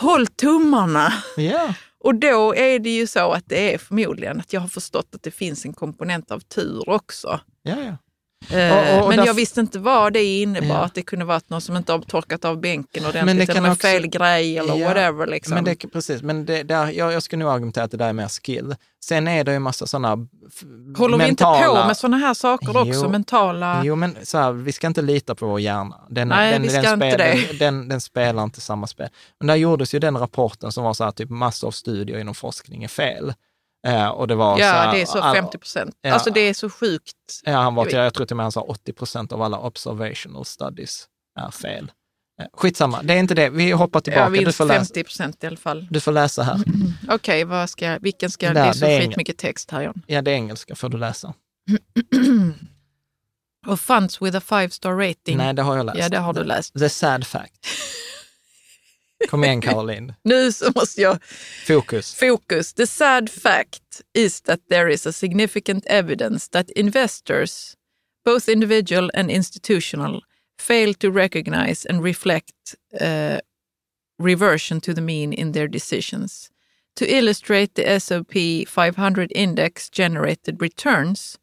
[0.00, 1.12] Håll tummarna!
[1.36, 1.74] Ja,
[2.04, 5.22] Och då är det ju så att det är förmodligen att jag har förstått att
[5.22, 7.40] det finns en komponent av tur också.
[7.62, 7.96] ja, ja.
[8.50, 10.74] Eh, Och- och men jag visste inte vad det innebar, Ja.
[10.84, 13.56] att det kunde vara någon som inte har torkat av bänken Men det ordentligt kan
[13.56, 15.26] eller med också- fel grej eller Ja, whatever.
[15.26, 15.54] Liksom.
[15.54, 18.12] Men det, precis, men det, där, jag, jag skulle nog argumentera att det där är
[18.12, 18.74] mer skill.
[19.04, 20.08] Sen är det ju massa sådana
[20.96, 21.82] Håller vi inte mentala...
[21.82, 22.90] på med sådana här saker också?
[23.04, 23.08] Jo.
[23.08, 23.80] Mentala...
[23.84, 25.96] Jo, men så här, vi ska inte lita på vår hjärna.
[26.08, 27.48] Den, Nej, den, vi den ska inte spel- det.
[27.48, 29.08] Den, den, den spelar inte samma spel.
[29.40, 32.34] Men där gjordes ju den rapporten som var så här, typ massor av studier inom
[32.34, 33.34] forskning är fel.
[33.86, 35.94] Eh, och det var Ja, här, det är så all- 50 procent.
[36.00, 36.12] Ja.
[36.12, 37.12] Alltså det är så sjukt.
[37.44, 39.42] Ja, han var till, Jag jag tror till och med han sa 80 procent av
[39.42, 41.06] alla observational studies
[41.40, 41.92] är fel.
[42.40, 43.50] Eh, Skitsamma, det är inte det.
[43.50, 44.52] Vi hoppar Jag tillbaka.
[44.52, 45.86] Får, läsa, 50 procent i alla fall.
[45.90, 46.58] du får läsa här.
[47.08, 48.54] Okej, ska jag- vilken ska jag...
[48.54, 50.02] Det är så det skitmycket text här, John.
[50.06, 51.34] Ja, det är engelska får du läsa.
[53.66, 55.36] Och funds with a five star rating.
[55.36, 55.98] Nej, det har jag läst.
[55.98, 56.74] Ja, det har du läst.
[56.78, 57.52] The sad fact.
[59.26, 60.14] Kom igen Caroline.
[60.22, 61.18] Nu så måste jag...
[61.66, 62.14] Fokus.
[62.14, 62.72] Focus.
[62.72, 67.76] The sad fact is that there is a significant evidence that investors,
[68.24, 70.20] both individual and institutional,
[70.60, 73.38] fail to recognize and reflect uh,
[74.18, 76.50] reversion to the mean in their decisions.
[76.96, 81.38] To illustrate, the S&P 500 index generated returns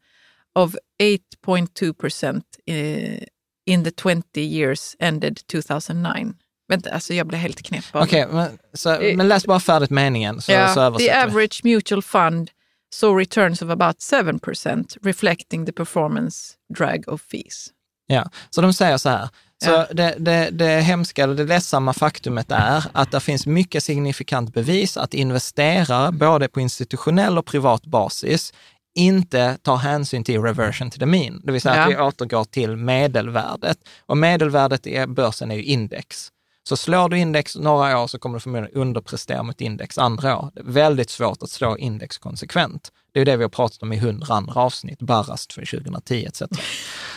[0.54, 3.26] of 8.2% uh,
[3.66, 6.34] in the 20 years ended 2009.
[6.68, 10.40] Vänta, alltså jag blir helt knäpp av Okej, men, så- men läs bara färdigt meningen
[10.40, 11.10] så, Yeah, så the vi.
[11.10, 12.50] average mutual fund
[12.94, 17.68] saw returns of about 7%, reflecting the performance drag of fees.
[18.06, 19.28] Ja, så de säger så här.
[19.64, 19.86] Så Ja.
[19.92, 24.96] det, det, det hemska, eller det ledsamma faktumet är att det finns mycket signifikant bevis
[24.96, 28.52] att investerare, både på institutionell och privat basis,
[28.98, 31.96] inte tar hänsyn till reversion to the mean, det vill säga att Ja.
[31.98, 33.78] vi återgår till medelvärdet.
[34.06, 36.28] Och medelvärdet i börsen är ju index.
[36.68, 40.50] Så slår du index några år så kommer du förmodligen underprestera mot index andra år.
[40.54, 42.92] Det är väldigt svårt att slå index konsekvent.
[43.12, 46.42] Det är det vi har pratat om i hundra andra avsnitt, Barrast för 2010 etc.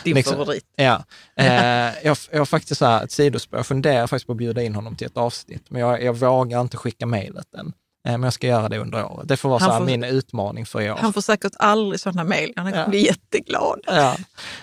[0.04, 0.36] Din Liksom.
[0.36, 0.64] favorit.
[0.76, 1.04] Ja,
[1.36, 1.46] eh,
[2.04, 4.74] jag, jag har faktiskt så här, ett sidospår, jag funderar faktiskt på att bjuda in
[4.74, 7.72] honom till ett avsnitt, men jag, jag vågar inte skicka mejlet än.
[8.06, 9.28] Eh, men jag ska göra det under året.
[9.28, 10.96] Det får vara Han så får- min utmaning för i år.
[10.96, 12.52] Han får säkert aldrig sådana mejl.
[12.56, 12.88] Han kommer Ja.
[12.88, 13.80] bli jätteglad.
[13.86, 14.16] Ja.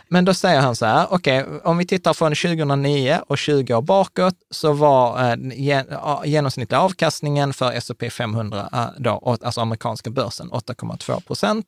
[0.10, 3.82] Men då säger han så här, okej, om vi tittar från 2009 och 20 år
[3.82, 5.36] bakåt så var eh,
[6.26, 11.66] genomsnittliga avkastningen för S&P 500, eh, då, alltså amerikanska börsen, 8,2 procent.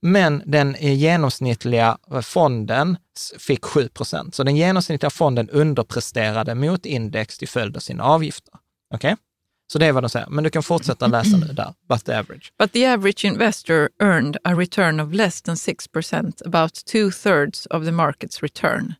[0.00, 2.96] Men den genomsnittliga fonden
[3.38, 4.34] fick 7 procent.
[4.34, 8.54] Så den genomsnittliga fonden underpresterade mot index till följd av sina avgifter.
[8.94, 9.16] Okej?
[9.72, 10.26] Så det är vad de säger.
[10.30, 12.52] Men du kan fortsätta läsa nu där, but the average.
[12.58, 17.66] But the average investor earned a return of less than 6 percent, about two thirds
[17.66, 18.94] of the market's return.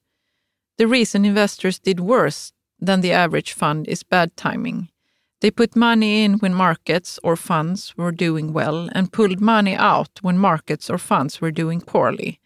[0.78, 2.52] The reason investors did worse
[2.86, 4.88] than the average fund is bad timing.
[5.40, 10.22] They put money in when markets or funds were doing well and pulled money out
[10.22, 12.38] when markets or funds were doing poorly.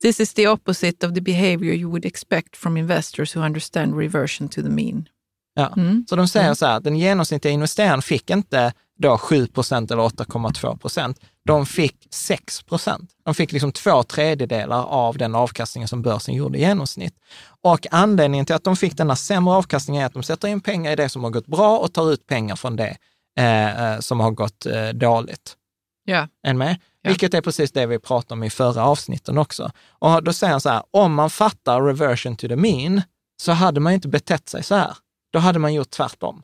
[0.00, 4.48] This is the opposite of the behavior you would expect from investors who understand reversion
[4.48, 5.08] to the mean.
[5.54, 5.72] Ja.
[5.76, 6.04] Mm.
[6.08, 10.78] Så de säger så här, den genomsnittliga investeraren fick inte då 7 procent eller 8,2
[10.78, 11.20] procent.
[11.44, 13.10] De fick 6 procent.
[13.24, 17.14] De fick liksom två tredjedelar av den avkastningen som börsen gjorde i genomsnitt.
[17.62, 20.92] Och anledningen till att de fick denna sämre avkastning är att de sätter in pengar
[20.92, 22.96] i det som har gått bra och tar ut pengar från det
[23.38, 25.56] eh, eh, som har gått eh, dåligt.
[26.04, 26.28] Ja.
[26.46, 26.76] Än med?
[27.02, 27.08] Ja.
[27.10, 29.70] Vilket är precis det vi pratade om i förra avsnitten också.
[29.88, 33.02] Och då säger han så här, om man fattar reversion to the mean,
[33.42, 34.94] så hade man inte betett sig så här.
[35.34, 36.42] Då hade man gjort tvärtom.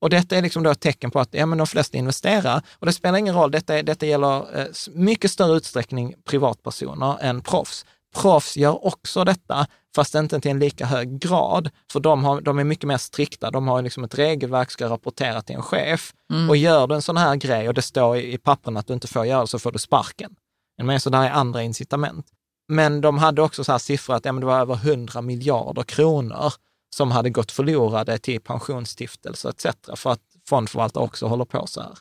[0.00, 2.86] Och detta är liksom då ett tecken på att ja, men de flesta investerar, och
[2.86, 7.86] det spelar ingen roll, detta, detta gäller eh, mycket större utsträckning privatpersoner än proffs.
[8.16, 12.58] proffs gör också detta, fast inte till en lika hög grad, för de, har, de
[12.58, 13.50] är mycket mer strikta.
[13.50, 16.12] De har liksom ett regelverk, ska rapportera till en chef.
[16.48, 18.94] Och gör du en sån här grej och det står i, i pappren att du
[18.94, 20.34] inte får göra så får du sparken.
[20.82, 22.26] Men så där är andra incitament.
[22.68, 25.82] Men de hade också så här siffror att ja, men det var över 100 miljarder
[25.82, 26.52] kronor
[26.94, 29.66] som hade gått förlorade till pensionsstiftelser etc.
[29.96, 31.98] för att fondförvaltare också håller på så här.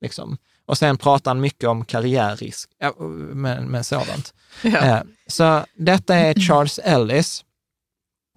[0.00, 0.38] Liksom.
[0.66, 4.34] Och sen pratar han mycket om karriärrisk ja, med, med sådant.
[4.62, 4.78] Ja.
[4.78, 7.44] Eh, så detta är Charles Ellis.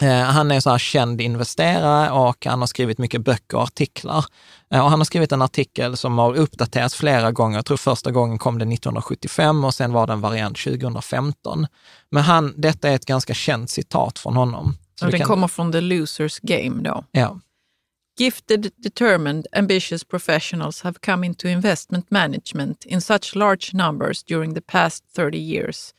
[0.02, 4.26] Eh, han är så här känd investerare och han har skrivit mycket böcker och artiklar.
[4.72, 7.58] Eh, och han har skrivit en artikel som har uppdaterats flera gånger.
[7.58, 11.68] Jag tror första gången kom det 1975 och sen var det en variant 2015.
[12.10, 14.78] Men han, detta är ett ganska känt citat från honom.
[15.08, 17.04] Så den kan- kommer från The Losers Game då.
[17.12, 17.40] Ja.
[18.20, 24.62] Gifted, determined, ambitious professionals have come into investment management in such large numbers during the
[24.62, 25.94] past 30 years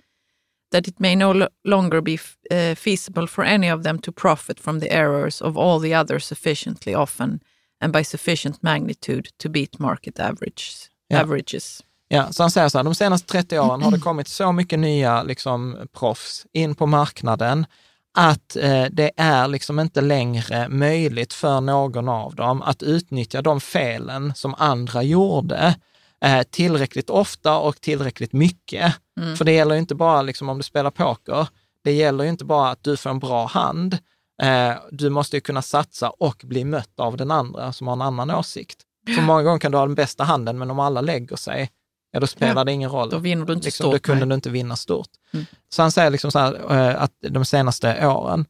[0.72, 2.12] that it may no lo- longer be
[2.50, 6.24] uh, feasible for any of them to profit from the errors of all the others
[6.26, 7.40] sufficiently often
[7.80, 10.90] and by sufficient magnitude to beat market averages.
[11.08, 11.20] Ja.
[11.20, 11.82] averages.
[12.08, 14.78] Ja, så han säger så här, de senaste 30 åren har det kommit så mycket
[14.78, 17.66] nya liksom, proffs in på marknaden
[18.14, 23.60] att eh, det är liksom inte längre möjligt för någon av dem att utnyttja de
[23.60, 25.76] felen som andra gjorde
[26.24, 28.94] eh, tillräckligt ofta och tillräckligt mycket.
[29.36, 31.48] För det gäller ju inte bara liksom, om du spelar poker,
[31.84, 33.98] det gäller ju inte bara att du får en bra hand,
[34.42, 38.02] eh, du måste ju kunna satsa och bli mött av den andra som har en
[38.02, 38.78] annan åsikt.
[39.14, 41.70] För många gånger kan du ha den bästa handen, men om alla lägger sig,
[42.14, 43.10] ja då spelar Ja, det ingen roll.
[43.10, 43.94] Då vinner du inte liksom, stort.
[43.94, 44.28] då kunde nej.
[44.28, 45.08] du inte vinna stort.
[45.32, 45.46] Mm.
[45.68, 48.46] Så han säger liksom så här, eh, att de senaste åren,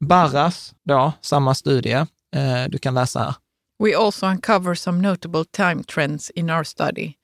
[0.00, 1.92] Barras, då, samma studie,
[2.36, 3.34] eh, du kan läsa här.
[3.84, 7.14] We also uncover some notable time trends in our study.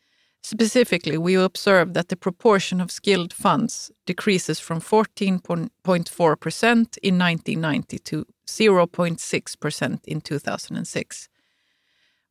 [0.47, 8.24] Specifically, we observe that the proportion of skilled funds decreases from 14.4% in 1990 to
[8.49, 11.29] 0.6% in 2006,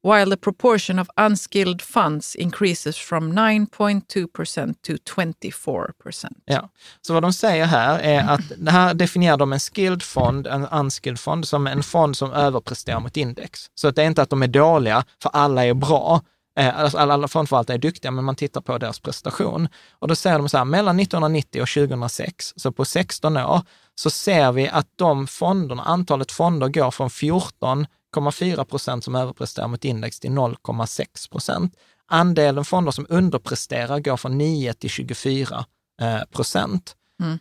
[0.05, 6.25] while the proportion of unskilled funds increases from 9.2% to 24%.
[6.45, 6.69] Ja.
[7.01, 10.67] Så vad de säger här är att det här definierar de en skilled fond, en
[10.67, 13.69] unskilled fond, som en fond som överpresterar mot index.
[13.75, 16.21] Så att det är inte att de är dåliga, för alla är bra.
[16.59, 19.67] Eh, alltså alla, alla fondförvaltare är duktiga, men man tittar på deras prestation.
[19.99, 23.61] Och då säger de så här, mellan 1990 och 2006, så på 16 år,
[23.95, 27.85] så ser vi att de fonderna, antalet fonder går från 14
[28.21, 31.77] 14,4 procent som överpresterar mot index till 0,6 procent.
[32.07, 35.65] Andelen fonder som underpresterar går från 9 till 24
[36.01, 36.95] eh, procent.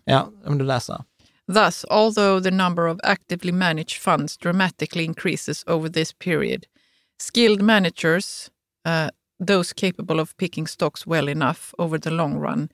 [0.04, 1.04] Ja, om du läser.
[1.46, 6.66] Thus, although the number of actively managed funds dramatically increases over this period,
[7.18, 8.50] skilled managers,
[8.86, 9.08] uh,
[9.46, 12.68] those capable of picking stocks well enough over the long run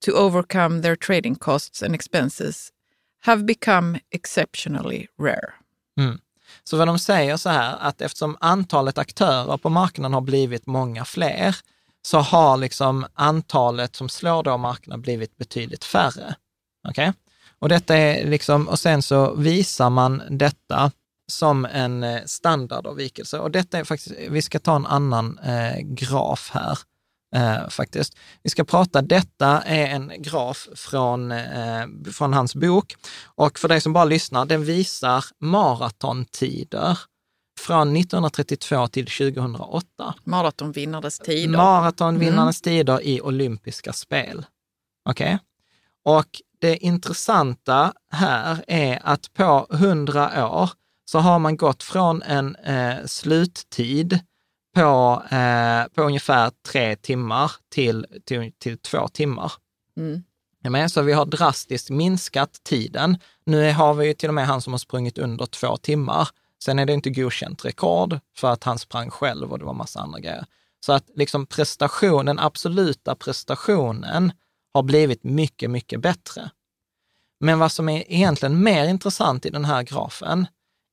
[0.00, 2.72] to overcome their trading costs and expenses,
[3.20, 5.54] have become exceptionally rare.
[6.64, 11.04] Så vad de säger så här, att eftersom antalet aktörer på marknaden har blivit många
[11.04, 11.56] fler,
[12.02, 16.34] så har liksom antalet som slår då marknaden blivit betydligt färre.
[16.88, 17.12] Okay?
[17.58, 20.90] Och detta är liksom, och sen så visar man detta
[21.26, 23.38] som en eh, standardavvikelse.
[23.38, 26.78] Och detta är faktiskt, vi ska ta en annan eh, graf här.
[27.34, 28.16] Eh, faktiskt.
[28.42, 32.94] Vi ska prata, detta är en graf från, eh, från hans bok.
[33.24, 36.98] Och för dig som bara lyssnar, den visar maratontider
[37.60, 40.14] från 1932 till 2008.
[40.24, 41.56] Maratonvinnarnas tider.
[41.56, 44.46] Maratonvinnarnas tider i olympiska spel.
[45.08, 45.38] Okej?
[46.04, 46.28] Och
[46.60, 50.70] det intressanta här är att på 100 år
[51.04, 54.20] så har man gått från en eh, sluttid
[54.74, 59.52] på, eh, på ungefär tre timmar till, till, till två timmar.
[59.96, 60.22] Mm.
[60.88, 63.18] Så vi har drastiskt minskat tiden.
[63.46, 66.28] Nu har vi ju till och med han som har sprungit under två timmar.
[66.64, 70.00] Sen är det inte godkänt rekord för att han sprang själv och det var massa
[70.00, 70.46] andra grejer.
[70.80, 74.32] Så att liksom prestation, den absoluta prestationen
[74.74, 76.50] har blivit mycket, mycket bättre.
[77.40, 80.46] Men vad som är egentligen mer intressant i den här grafen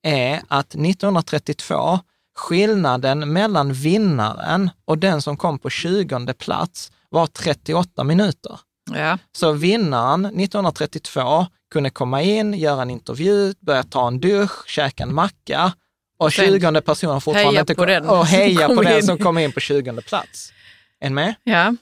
[0.03, 1.99] är att 1932,
[2.39, 8.59] skillnaden mellan vinnaren och den som kom på 20 plats var 38 minuter.
[8.93, 9.17] Ja.
[9.31, 15.13] Så vinnaren 1932 kunde komma in, göra en intervju, börja ta en dusch, käka en
[15.13, 15.73] macka
[16.19, 18.97] och sen 20 personer fortfarande heja inte på kom, den och heja kom på den
[18.97, 19.03] in.
[19.03, 20.53] som kom in på 20 plats.
[20.99, 21.35] En med?
[21.43, 21.75] ja.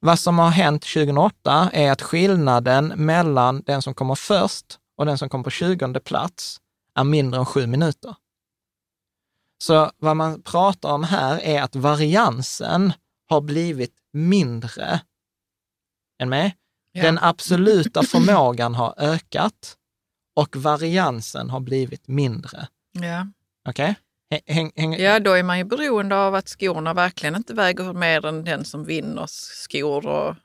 [0.00, 4.66] Vad som har hänt 2008 är att skillnaden mellan den som kommer först
[4.98, 6.60] och den som kommer på 20 plats
[6.98, 8.14] är mindre än sju minuter.
[9.58, 12.92] Så vad man pratar om här är att variansen
[13.28, 15.00] har blivit mindre
[16.18, 16.52] än med.
[16.92, 17.02] Ja.
[17.02, 19.76] Den absoluta förmågan har ökat
[20.36, 22.68] och variansen har blivit mindre.
[22.92, 23.26] Ja.
[23.68, 23.94] Okej?
[24.46, 28.26] Häng, häng, ja, då är man ju beroende av att skorna verkligen inte väger mer
[28.26, 30.06] än den som vinner skor.
[30.06, 30.36] Och,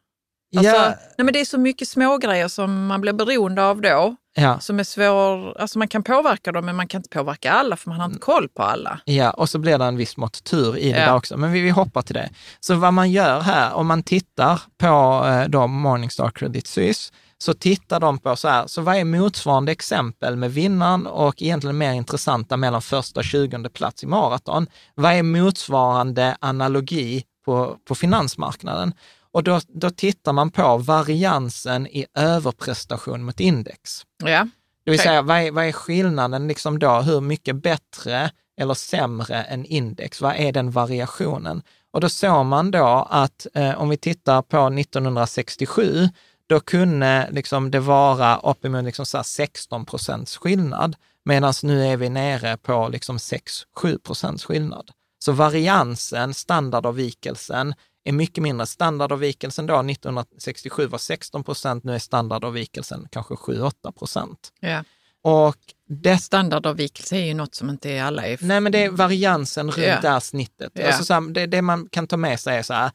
[0.58, 0.86] alltså, ja,
[1.18, 4.80] nej, men det är så mycket smågrejer som man blir beroende av då, ja, som
[4.80, 8.00] är svår, alltså man kan påverka dem men man kan inte påverka alla för man
[8.00, 9.00] har inte koll på alla.
[9.06, 11.06] ja, och så blir det en viss mått tur i det Ja.
[11.06, 11.38] där också.
[11.38, 12.30] Men vi, vi hoppar till det.
[12.60, 17.54] Så vad man gör här, om man tittar på eh, då Morningstar Credit Suisse, så
[17.54, 21.92] tittar de på så här, så vad är motsvarande exempel med vinnaren och egentligen mer
[21.94, 24.68] intressanta mellan första och tjugonde plats i maraton?
[24.96, 28.94] Vad är motsvarande analogi på, på finansmarknaden?
[29.34, 34.06] Och då, då tittar man på variansen i överprestation mot index.
[34.24, 34.48] Ja,
[34.86, 35.08] Det vill Okej.
[35.08, 36.92] säga, vad är, vad är skillnaden liksom då?
[36.92, 40.22] Hur mycket bättre eller sämre än index?
[40.22, 41.62] Vad är den variationen?
[41.94, 46.10] Och då såg man då att eh, om vi tittar på 1967,
[46.48, 51.98] då kunde liksom det vara uppemot liksom så här 16 procents skillnad, medan nu är
[51.98, 54.92] vi nere på liksom 6-7 procents skillnad.
[55.20, 57.74] Så variansen, standardavvikelsen,
[58.04, 58.66] är mycket mindre.
[58.68, 64.54] Standardavvikelsen då 1967 var 16 procent, nu är standardavvikelsen kanske 7-8 procent.
[64.60, 64.84] ja.
[65.24, 65.56] Och
[65.90, 68.38] det, Standardavvikelse är ju något som inte alla är...
[68.42, 70.02] nej men det är variansen runt Ja.
[70.02, 70.72] det här snittet.
[70.76, 70.88] Ja.
[70.88, 72.92] Alltså så här, det, det man kan ta med sig är så här,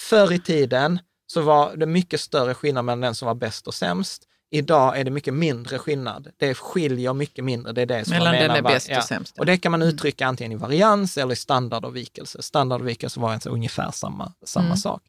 [0.00, 3.74] förr i tiden så var det mycket större skillnad mellan den som var bäst och
[3.74, 4.22] sämst.
[4.52, 6.28] Idag är det mycket mindre skillnad.
[6.36, 7.72] Det skiljer mycket mindre.
[7.72, 9.40] Det är det som Mellan man den är bäst och sämst, ja.
[9.40, 12.42] Och det kan man uttrycka antingen i varians eller i standardavvikelse.
[12.42, 14.76] Standardavvikelse var alltså ungefär samma, samma Mm.
[14.76, 15.02] sak.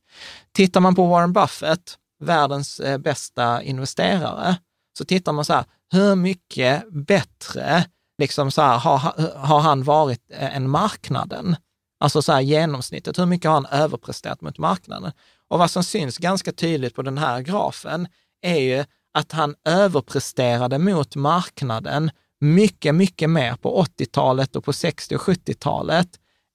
[0.52, 4.56] Tittar man på Warren Buffett, världens eh, bästa investerare,
[4.98, 7.86] så tittar man så här, hur mycket bättre
[8.18, 9.00] liksom så här, har,
[9.38, 11.56] har han varit eh, än marknaden?
[12.00, 15.12] Alltså så här genomsnittet, hur mycket har han överpresterat mot marknaden?
[15.48, 18.08] Och vad som syns ganska tydligt på den här grafen
[18.42, 25.16] är ju att han överpresterade mot marknaden mycket, mycket mer på 80-talet och på 60
[25.16, 26.07] och 70-talet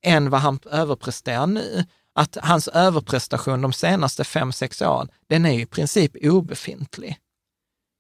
[0.05, 1.85] än vad han överpresterar nu.
[2.15, 7.19] Att hans överprestation de senaste fem sex åren, den är ju i princip obefintlig.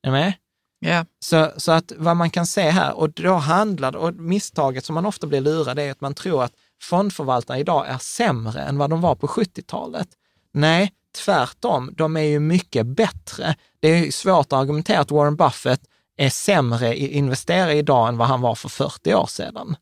[0.03, 0.33] Är med?
[0.79, 1.05] Ja.
[1.25, 5.07] Så, så att vad man kan se här, och då handlar och misstaget som man
[5.07, 6.53] ofta blir lurad är att man tror att
[6.83, 10.09] fondförvaltare idag är sämre än vad de var på 70-talet.
[10.53, 13.55] Nej, tvärtom, de är ju mycket bättre.
[13.81, 15.81] Det är svårt att argumentera att Warren Buffett
[16.17, 19.77] är sämre investerare idag än vad han var för 40 år sedan.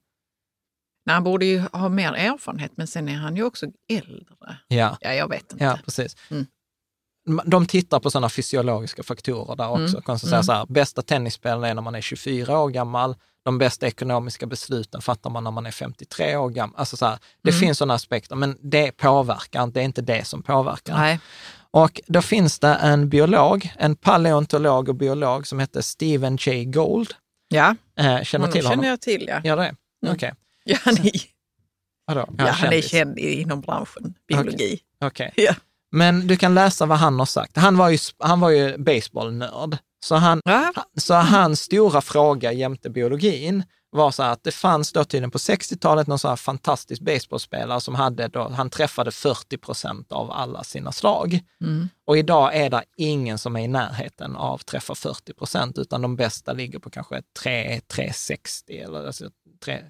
[1.06, 4.56] Nej, han borde ju ha mer erfarenhet, men sen är han ju också äldre.
[4.68, 5.64] Ja, Ja, jag vet inte.
[5.64, 6.16] ja precis.
[6.30, 6.46] Mm.
[7.44, 9.96] De tittar på sådana fysiologiska faktorer där också.
[9.96, 10.02] Mm.
[10.02, 13.16] Kan säga så här, bästa tennisspelaren är när man är 24 år gammal.
[13.44, 16.74] De bästa ekonomiska besluten fattar man när man är 53 år gammal.
[16.78, 17.60] Alltså så här, det Mm.
[17.60, 20.96] finns sådana aspekter, men det påverkar inte, det är inte det som påverkar.
[20.96, 21.20] Nej.
[21.70, 27.14] Och då finns det en biolog, en paleontolog och biolog som heter Stephen Jay Gould.
[27.48, 28.78] Ja, Eh, känner till honom?
[28.78, 29.24] känner jag till.
[29.28, 29.62] Ja, Gör det?
[30.06, 30.14] Mm.
[30.14, 30.32] Okej.
[30.64, 31.10] ja, han, är,
[32.06, 32.28] Vadå?
[32.38, 34.78] ja, han är känd inom branschen, biologi.
[35.00, 35.32] Okej.
[35.36, 35.54] Ja.
[35.94, 37.56] Men du kan läsa vad han har sagt.
[37.56, 39.78] Han var ju, han var ju baseballnörd.
[40.04, 40.72] Så, han, Ja.
[40.96, 45.38] så hans stora fråga jämte biologin var så här att det fanns då tydligen på
[45.38, 50.64] 60-talet någon så här fantastisk baseballspelare som hade då, han träffade 40 procent av alla
[50.64, 51.40] sina slag.
[51.60, 51.88] Mm.
[52.06, 56.16] Och idag är det ingen som är i närheten av träffa 40 procent, utan de
[56.16, 59.30] bästa ligger på kanske 3, 360 eller alltså
[59.64, 59.82] 3,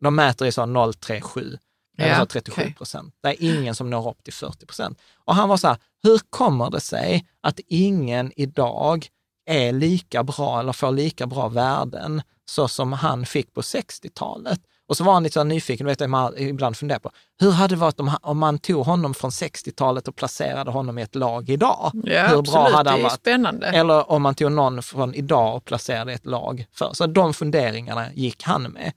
[0.00, 1.58] de mäter i så 037,
[2.00, 2.74] eller Ja, så 37 okej.
[2.74, 3.14] procent.
[3.22, 4.98] Det är ingen som når upp till 40 procent.
[5.24, 9.06] Och han var så här, hur kommer det sig att ingen idag
[9.46, 14.60] är lika bra eller får lika bra värden så som han fick på 60-talet?
[14.88, 17.74] Och så var han lite så nyfiken, vet jag, man ibland funderar på, hur hade
[17.74, 21.50] det varit om, om man tog honom från 60-talet och placerade honom i ett lag
[21.50, 21.90] idag?
[22.04, 22.44] Ja, hur absolut.
[22.44, 23.12] bra hade han varit?
[23.12, 23.66] spännande.
[23.66, 26.90] Eller om man tog någon från idag och placerade i ett lag för.
[26.92, 28.92] Så de funderingarna gick han med.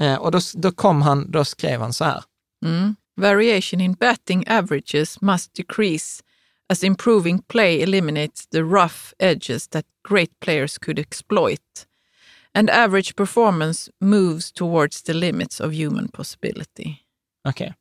[0.00, 2.24] Eh, och då, då, kom han, då skrev han så här,
[2.64, 2.96] Mm.
[3.16, 6.22] Variation in batting averages must decrease
[6.68, 11.86] as improving play eliminates the rough edges that great players could exploit.
[12.54, 16.96] And average performance moves towards the limits of human possibility.
[17.48, 17.74] Okej.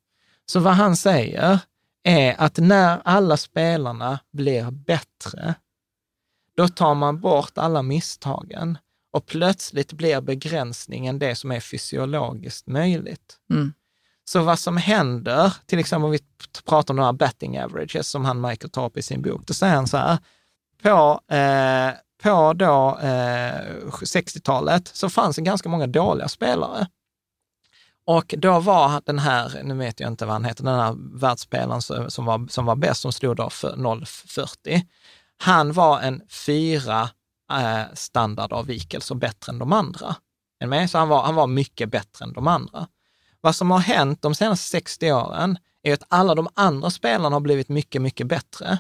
[0.46, 1.60] Så vad han säger
[2.04, 5.56] är att när alla spelarna blir bättre,
[6.56, 8.78] då tar man bort alla misstagen
[9.12, 13.40] och plötsligt blir begränsningen det som är fysiologiskt möjligt.
[13.50, 13.74] Mm.
[14.26, 16.20] Så vad som händer, till exempel om vi
[16.66, 19.54] pratar om de här betting averages som han Michael tar upp i sin bok, då
[19.54, 20.18] säger han så här,
[20.84, 21.94] på, eh,
[22.24, 26.88] på då, eh, 60-talet så fanns det ganska många dåliga spelare.
[28.06, 31.82] Och då var den här, nu vet jag inte vad han heter, den här världsspelaren
[31.82, 34.82] som som var, som var bäst, som stod då för 0,40.
[35.38, 37.10] Han var en fyra
[37.52, 40.16] eh, standardavvikelser bättre än de andra.
[40.60, 40.90] Är med?
[40.90, 42.88] Så han var, han var mycket bättre än de andra.
[43.44, 47.42] Vad som har hänt de senaste 60 åren är att alla de andra spelarna har
[47.42, 48.78] blivit mycket, mycket bättre.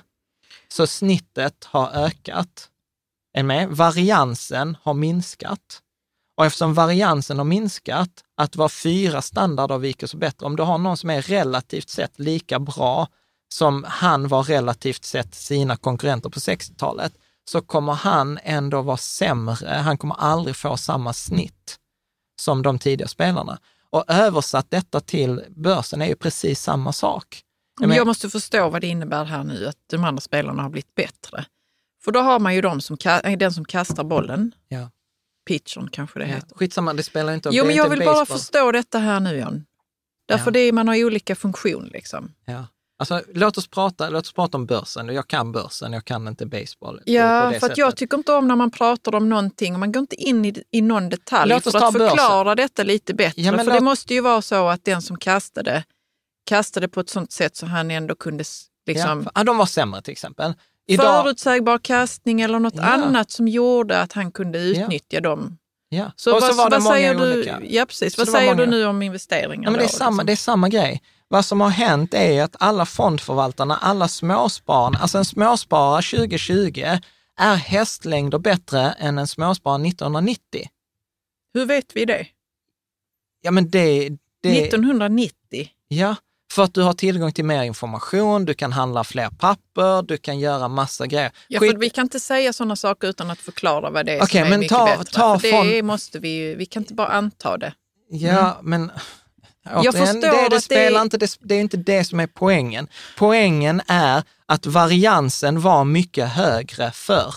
[0.67, 2.69] Så snittet har ökat.
[3.33, 3.69] Är med?
[3.69, 5.81] Variansen har minskat.
[6.37, 11.09] Och eftersom variansen har minskat, att vara fyra standardavvikelser bättre, om du har någon som
[11.09, 13.07] är relativt sett lika bra
[13.53, 17.13] som han var relativt sett sina konkurrenter på 60-talet,
[17.45, 19.69] så kommer han ändå vara sämre.
[19.69, 21.79] Han kommer aldrig få samma snitt
[22.41, 23.59] som de tidiga spelarna.
[23.93, 27.41] Och översatt detta till börsen är ju precis samma sak.
[27.79, 30.95] Men jag måste förstå vad det innebär här nu, att de andra spelarna har blivit
[30.95, 31.45] bättre.
[32.03, 32.97] För då har man ju de som,
[33.37, 34.89] den som kastar bollen, Ja.
[35.47, 36.35] pitchern kanske det Ja.
[36.35, 36.55] heter.
[36.55, 38.37] Skitsamma, det spelar inte Jo, men jag vill bara baseball.
[38.39, 39.65] förstå detta här nu, John.
[40.27, 40.51] Därför Ja.
[40.51, 42.33] det är, man har olika funktion liksom.
[42.45, 42.65] Ja.
[43.11, 45.07] Alltså, låt, oss prata, låt oss prata om börsen.
[45.09, 47.01] Jag kan börsen, jag kan inte baseball.
[47.05, 49.99] Ja, för att jag tycker inte om när man pratar om någonting och man går
[49.99, 53.41] inte in i, i någon detalj Låt oss för att förklara detta lite bättre.
[53.41, 55.83] Ja, men för låt- det måste ju vara så att den som kastade,
[56.49, 58.43] kastade på ett sånt sätt så han ändå kunde
[58.87, 60.53] liksom, ja, de var sämre till exempel.
[60.87, 62.83] Idag, förutsägbar kastning eller något Ja.
[62.83, 65.57] annat som gjorde att han kunde utnyttja dem.
[65.89, 66.11] ja.
[66.15, 67.33] Så, och vad, så var det vad många säger du?
[67.33, 67.59] olika.
[67.63, 68.15] Ja, precis.
[68.15, 69.63] Så Vad säger du många- nu om investeringar?
[69.63, 70.25] Ja, men det, är då, samma, liksom?
[70.25, 71.01] det är samma grej.
[71.27, 76.83] Vad som har hänt är att alla fondförvaltarna, alla småspararna, alltså en småsparare 2020
[77.39, 80.67] är hästlängder bättre än en småsparare 1990.
[81.53, 82.27] Hur vet vi det?
[83.41, 84.09] Ja, men det...
[84.43, 85.69] det 1990?
[85.87, 86.15] Ja,
[86.53, 90.39] för att du har tillgång till mer information, du kan handla fler papper, du kan
[90.39, 91.31] göra massa grejer.
[91.47, 94.23] Ja, Skit- för vi kan inte säga sådana saker utan att förklara vad det är
[94.23, 95.03] Okej, som är men mycket ta- bättre.
[95.03, 97.73] ta för det måste vi ju, vi kan inte bara anta det.
[98.09, 98.91] Ja, men
[99.63, 102.03] Jag återigen, förstår det, att det, det spelar är- inte, det, det är inte det
[102.03, 102.87] som är poängen.
[103.17, 107.33] Poängen är att variansen var mycket högre förr.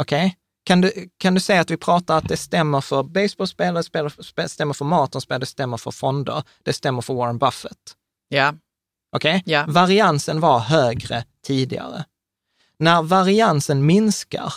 [0.00, 0.36] Okej?
[0.64, 4.74] Kan, du, kan du säga att vi pratar att det stämmer för baseballspelare, det stämmer
[4.74, 7.76] för maratonspelare, det stämmer för fonder, det stämmer för Warren Buffett?
[8.28, 8.54] Ja,
[9.16, 9.42] Okej?
[9.46, 9.64] Ja.
[9.68, 12.04] Variansen var högre tidigare.
[12.78, 14.52] När variansen minskar,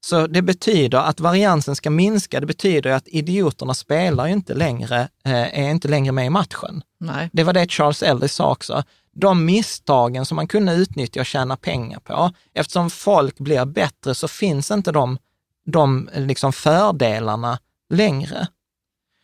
[0.00, 5.08] så det betyder att variansen ska minska, det betyder att idioterna spelar ju inte längre,
[5.24, 6.82] eh, är inte längre med i matchen.
[7.00, 7.30] nej.
[7.32, 8.84] Det var det Charles Ellis sa också.
[9.12, 14.28] De misstagen som man kunde utnyttja och tjäna pengar på, eftersom folk blir bättre så
[14.28, 15.18] finns inte de,
[15.66, 17.58] de liksom fördelarna
[17.90, 18.48] längre.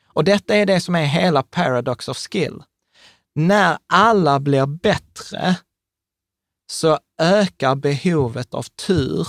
[0.07, 2.63] Och detta är det som är hela paradox of skill.
[3.35, 5.57] När alla blir bättre
[6.67, 9.29] så ökar behovet av tur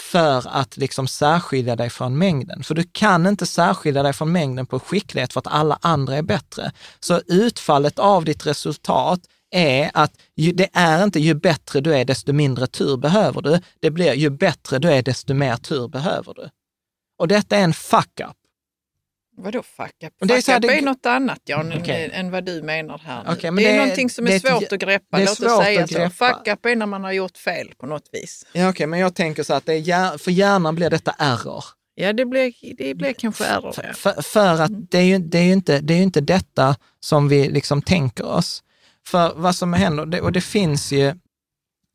[0.00, 2.62] för att liksom särskilja dig från mängden.
[2.62, 6.22] För du kan inte särskilja dig från mängden på skicklighet för att alla andra är
[6.22, 6.72] bättre.
[7.00, 9.20] Så utfallet av ditt resultat
[9.50, 13.60] är att ju, det är inte ju bättre du är, desto mindre tur behöver du.
[13.80, 16.48] Det blir ju bättre du är, desto mer tur behöver du.
[17.18, 18.36] Och detta är en fuck-up.
[19.42, 20.12] Vadå fuck up?
[20.18, 22.10] Det är Fuck up det- är något annat Jan, Okej.
[22.12, 23.50] än, vad du menar här nu.
[23.50, 25.16] Men det är det någonting som det är ett svårt att greppa.
[25.16, 26.10] det är Låt oss säga att så.
[26.10, 28.46] Fuck up är när man har gjort fel på något vis.
[28.52, 31.64] Ja, Okej, men jag tänker så att det är, för hjärnan blir detta error.
[31.94, 33.72] Ja, det blir, det blir kanske error.
[33.72, 33.92] För, Ja.
[33.94, 37.28] för, för att det är, ju, det, är ju inte, det är inte detta som
[37.28, 38.62] vi liksom tänker oss.
[39.06, 41.14] För vad som händer, det, och det finns ju,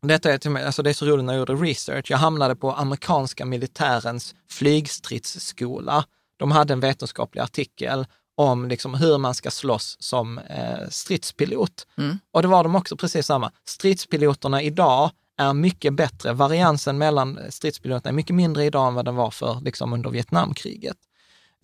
[0.07, 2.55] detta är, till med- alltså det är så roligt när jag gjorde research, jag hamnade
[2.55, 6.05] på amerikanska militärens flygstridsskola.
[6.37, 8.05] De hade en vetenskaplig artikel
[8.37, 11.87] om liksom hur man ska slåss som eh, stridspilot.
[11.97, 12.19] Mm.
[12.31, 13.51] Och det var de också precis samma.
[13.65, 16.33] Stridspiloterna idag är mycket bättre.
[16.33, 20.97] Variansen mellan stridspiloterna är mycket mindre idag än vad den var för liksom, under Vietnamkriget.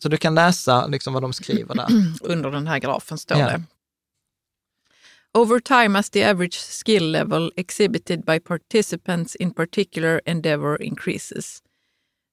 [0.04, 1.88] Så du kan läsa liksom, vad de skriver där.
[2.22, 3.46] Under den här grafen står Ja.
[3.48, 3.64] det.
[5.34, 11.62] Over time as the average skill level exhibited by participants in particular endeavor increases.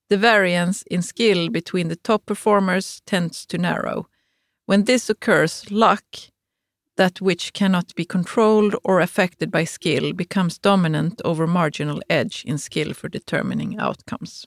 [0.09, 4.07] The variance in skill between the top performers tends to narrow.
[4.67, 6.05] When this occurs, luck,
[6.97, 12.59] that which cannot be controlled or affected by skill, becomes dominant over marginal edge in
[12.59, 14.45] skill for determining outcomes.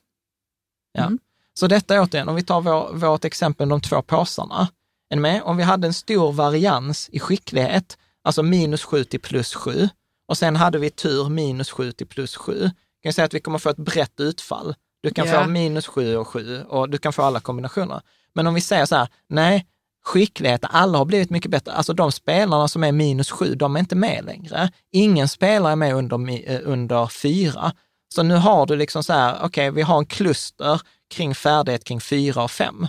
[0.93, 1.05] Ja.
[1.05, 1.19] Mm.
[1.53, 4.67] Så detta är återigen, om vi tar vår, vårt exempel, de två påsarna.
[5.09, 5.41] Är ni med?
[5.43, 9.89] Om vi hade en stor varians i skicklighet, alltså minus 7 till plus 7,
[10.27, 13.39] och sen hade vi tur minus 7 till plus 7, kan jag säga att vi
[13.39, 14.75] kommer få ett brett utfall.
[15.01, 15.43] Du kan Ja.
[15.43, 18.01] få minus 7 och 7 och du kan få alla kombinationer.
[18.33, 19.65] Men om vi säger så här, nej,
[20.03, 21.71] skicklighet, alla har blivit mycket bättre.
[21.71, 24.69] Alltså de spelarna som är minus 7, de är inte med längre.
[24.91, 27.71] Ingen spelare är med under, eh, under 4.
[28.15, 30.81] Så nu har du liksom så här, okej, vi har en kluster
[31.13, 32.87] kring färdighet kring 4 och 5.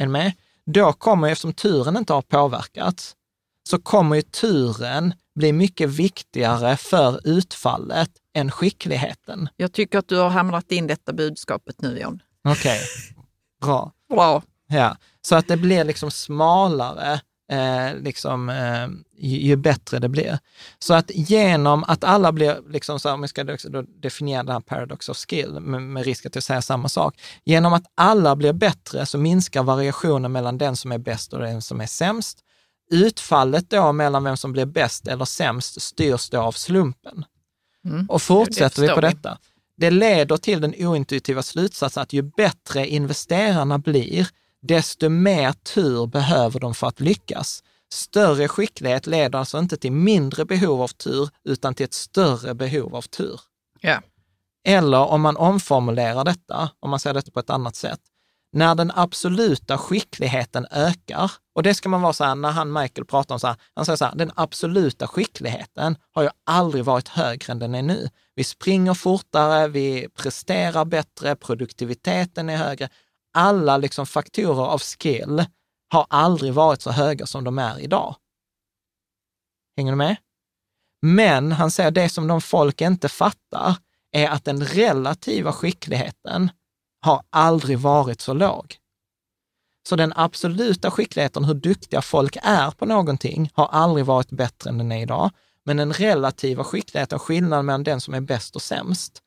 [0.00, 0.32] Är med?
[0.66, 3.14] Då kommer, eftersom turen inte har påverkats,
[3.68, 9.48] så kommer ju turen blir mycket viktigare för utfallet än skickligheten.
[9.56, 12.22] Jag tycker att du har hamrat in detta budskapet nu, John.
[12.44, 12.80] Okej,
[13.60, 13.92] bra.
[14.08, 14.42] Bra.
[14.66, 17.20] Ja, så att det blir liksom smalare
[17.52, 20.38] eh, liksom, eh, ju, ju, bättre det blir.
[20.78, 24.52] Så att genom att alla blir, liksom så här, om vi ska då definiera den
[24.52, 28.36] här paradox of skill, med, med risk att jag säger samma sak, genom att alla
[28.36, 32.38] blir bättre så minskar variationen mellan den som är bäst och den som är sämst.
[32.90, 37.24] Utfallet då mellan vem som blir bäst eller sämst styrs då av slumpen.
[37.84, 38.06] Mm.
[38.10, 39.38] Och fortsätter vi på detta,
[39.76, 44.28] det leder till den ointuitiva slutsatsen att ju bättre investerarna blir,
[44.62, 47.62] desto mer tur behöver de för att lyckas.
[47.92, 52.96] Större skicklighet leder alltså inte till mindre behov av tur, utan till ett större behov
[52.96, 53.40] av tur.
[53.82, 54.02] Yeah.
[54.64, 58.00] Eller om man omformulerar detta, om man säger detta på ett annat sätt,
[58.54, 63.04] när den absoluta skickligheten ökar, och det ska man vara så här, när han Michael
[63.04, 67.08] pratar om så här, han säger så här, den absoluta skickligheten har ju aldrig varit
[67.08, 68.08] högre än den är nu.
[68.34, 72.88] Vi springer fortare, vi presterar bättre, produktiviteten är högre
[73.34, 75.44] alla liksom faktorer av skill
[75.88, 78.16] har aldrig varit så höga som de är idag.
[79.76, 80.16] Hänger du med?
[81.02, 83.76] Men han säger det som de folk inte fattar
[84.12, 86.50] är att den relativa skickligheten
[87.04, 88.76] har aldrig varit så låg.
[89.88, 94.78] Så den absoluta skickligheten, hur duktiga folk är på någonting, har aldrig varit bättre än
[94.78, 95.30] den är idag.
[95.64, 99.22] Men den relativa skickligheten, skillnaden mellan den som är bäst och sämst,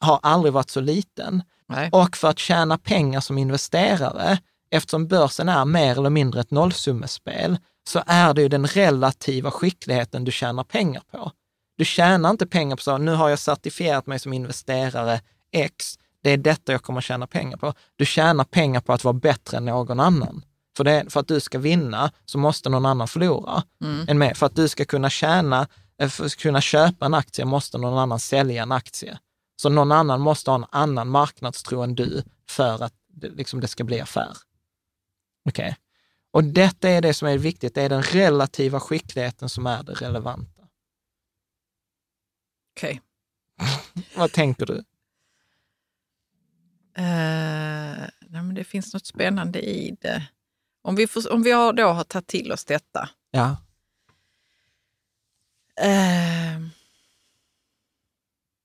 [0.00, 1.42] har aldrig varit så liten.
[1.68, 1.88] Nej.
[1.92, 4.38] Och för att tjäna pengar som investerare,
[4.70, 7.58] eftersom börsen är mer eller mindre ett nollsummespel,
[7.88, 11.32] så är det ju den relativa skickligheten du tjänar pengar på.
[11.76, 15.20] Du tjänar inte pengar på så, nu har jag certifierat mig som investerare
[15.52, 17.74] X, det är detta jag kommer tjäna pengar på.
[17.96, 20.44] Du tjänar pengar på att vara bättre än någon annan.
[20.76, 23.62] För, det, för att du ska vinna så måste någon annan förlora.
[23.84, 24.18] Mm.
[24.18, 24.36] med.
[24.36, 25.68] För att du ska kunna tjäna,
[25.98, 29.18] eh, för att kunna köpa en aktie måste någon annan sälja en aktie.
[29.56, 33.68] Så någon annan måste ha en annan marknadstro än du för att det, liksom, det
[33.68, 34.32] ska bli affär.
[35.48, 35.64] Okej.
[35.64, 35.74] Okay.
[36.32, 39.92] Och detta är det som är viktigt, det är den relativa skickligheten som är det
[39.92, 40.62] relevanta.
[42.76, 43.00] Okej.
[43.60, 44.04] Okay.
[44.16, 44.84] Vad tänker du?
[46.98, 50.26] Uh, nej, men det finns något spännande i det.
[50.82, 53.08] Om vi, får, om vi har, då har tagit till oss detta.
[53.30, 53.56] Ja.
[55.84, 56.68] Uh,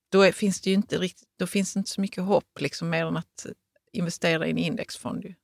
[0.10, 2.90] då är, finns det ju inte riktigt, då finns det inte så mycket hopp liksom
[2.90, 3.46] mer än att
[3.92, 5.24] investera i en indexfond.
[5.24, 5.36] Ju.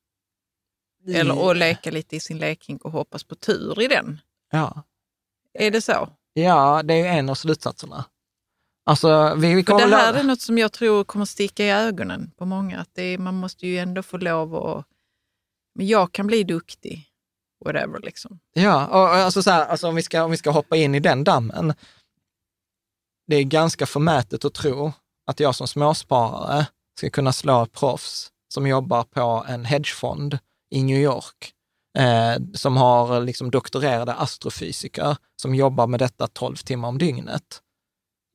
[1.16, 4.20] Eller att leka lite i sin leking och hoppas på tur i den.
[4.52, 4.84] Ja.
[5.54, 6.10] Är det så?
[6.34, 8.06] Ja, det är en av slutsatserna.
[8.86, 12.32] Alltså, vi, vi För det här är något som jag tror kommer sticka i ögonen
[12.38, 12.80] på många.
[12.80, 14.86] Att är, man måste ju ändå få lov att...
[15.76, 17.06] Men jag kan bli duktig.
[17.66, 18.40] Whatever liksom.
[18.54, 21.00] Ja, och alltså, så här, alltså om, vi ska, om vi ska hoppa in i
[21.00, 21.74] den dammen
[23.28, 24.94] det är ganska förmätet att tro
[25.26, 26.68] att jag som småsparare
[26.98, 30.38] ska kunna slå ett proffs som jobbar på en hedgefond
[30.72, 31.52] i New York,
[31.98, 37.62] eh, som har liksom doktorerade astrofysiker som jobbar med detta 12 timmar om dygnet,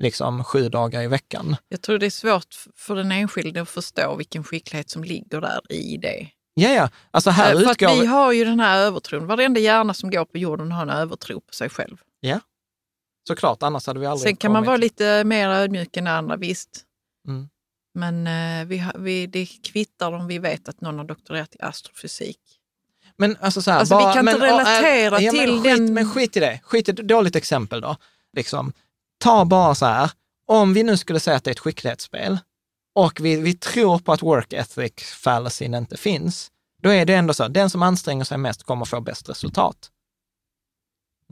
[0.00, 1.56] liksom sju dagar i veckan.
[1.68, 5.72] Jag tror det är svårt för den enskilde att förstå vilken skicklighet som ligger där
[5.72, 6.28] i det.
[6.54, 6.90] Ja, ja.
[7.10, 7.88] Alltså här för utgår...
[7.88, 9.26] att vi har ju den här övertron.
[9.26, 11.96] Varenda hjärna som går på jorden har en övertro på sig själv.
[12.20, 12.40] Ja.
[13.28, 16.84] Såklart, annars hade vi aldrig Sen kan man vara lite mer ödmjuk än andra, visst.
[17.28, 17.48] Mm.
[17.94, 22.38] Men eh, vi, vi, det kvittar om vi vet att någon har doktorerat i astrofysik.
[23.16, 25.62] Men alltså så här, alltså, bara, vi kan men, inte relatera äh, ja, till men
[25.62, 25.94] skit, den...
[25.94, 26.60] Men skit i det.
[26.64, 27.02] Skit i det.
[27.02, 27.96] Dåligt exempel då.
[28.36, 28.72] Liksom.
[29.20, 30.10] Ta bara så här,
[30.46, 32.38] om vi nu skulle säga att det är ett skicklighetsspel
[32.94, 36.50] och vi, vi tror på att work ethic fallacyn inte finns,
[36.82, 39.90] då är det ändå så, den som anstränger sig mest kommer få bäst resultat.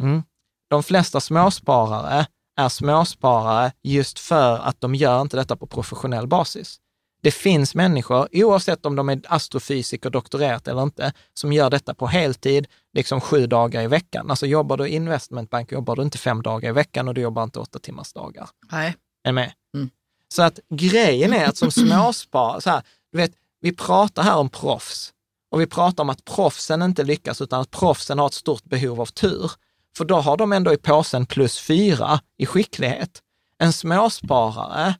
[0.01, 0.23] Mm
[0.69, 2.27] de flesta småsparare
[2.57, 6.77] är småsparare just för att de gör inte detta på professionell basis.
[7.21, 12.07] Det finns människor, oavsett om de är astrofysiker, doktorerat eller inte, som gör detta på
[12.07, 14.31] heltid, liksom sju dagar i veckan.
[14.31, 17.43] Alltså jobbar du i investmentbank, jobbar du inte fem dagar i veckan och du jobbar
[17.43, 18.49] inte åtta timmars dagar.
[18.73, 18.97] Nej.
[19.25, 19.53] Är med?
[19.75, 19.91] Mm.
[20.35, 24.49] Så att grejen är att som småsparare, så här, du vet, vi pratar här om
[24.49, 25.13] proffs
[25.51, 29.01] och vi pratar om att proffsen inte lyckas, utan att proffsen har ett stort behov
[29.01, 29.53] av tur.
[29.97, 33.23] För då har de ändå i påsen plus fyra i skicklighet.
[33.59, 34.95] En småsparare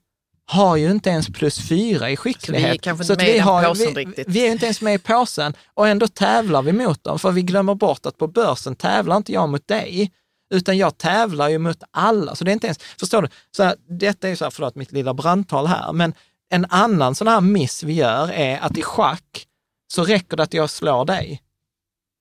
[0.51, 2.85] har ju inte ens plus fyra i skicklighet.
[3.07, 4.29] Så vi är vi, riktigt.
[4.29, 7.43] Vi är inte ens med i påsen och ändå tävlar vi mot dem, för vi
[7.43, 10.13] glömmer bort att på börsen tävlar inte jag mot dig,
[10.55, 12.35] utan jag tävlar ju mot alla.
[12.35, 13.29] Så det är inte ens, förstår du?
[13.57, 16.15] Så här, detta är så här, förlåt mitt lilla brandtal här, men
[16.51, 19.47] en annan sån här miss vi gör är att i schack
[19.93, 21.43] så räcker det att jag slår dig.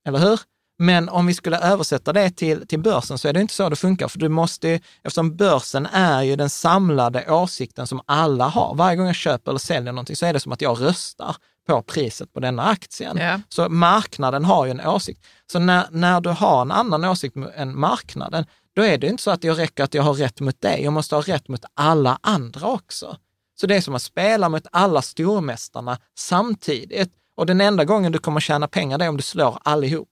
[0.08, 0.40] Eller hur?
[0.78, 3.76] Men om vi skulle översätta det till, till börsen så är det inte så det
[3.76, 8.74] funkar, för du måste, eftersom börsen är ju den samlade åsikten som alla har.
[8.74, 11.36] Varje gång jag köper eller säljer någonting så är det som att jag röstar
[11.68, 13.16] på priset på denna aktien.
[13.16, 13.40] Ja.
[13.48, 15.26] Så marknaden har ju en åsikt.
[15.52, 18.44] Så när, när du har en annan åsikt än marknaden,
[18.76, 20.92] då är det inte så att jag räcker att jag har rätt mot dig, jag
[20.92, 23.16] måste ha rätt mot alla andra också.
[23.60, 27.12] Så det är som att spela mot alla stormästarna samtidigt.
[27.36, 30.08] Och den enda gången du kommer tjäna pengar det är om du slår allihop.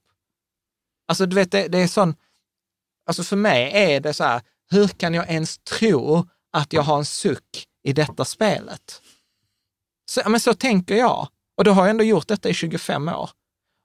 [1.07, 2.15] Alltså du vet, det, det är sån,
[3.05, 6.97] alltså för mig är det så här, hur kan jag ens tro att jag har
[6.97, 9.01] en suck i detta spelet?
[10.09, 11.27] Så, men så tänker jag.
[11.57, 13.29] Och då har jag ändå gjort detta i 25 år.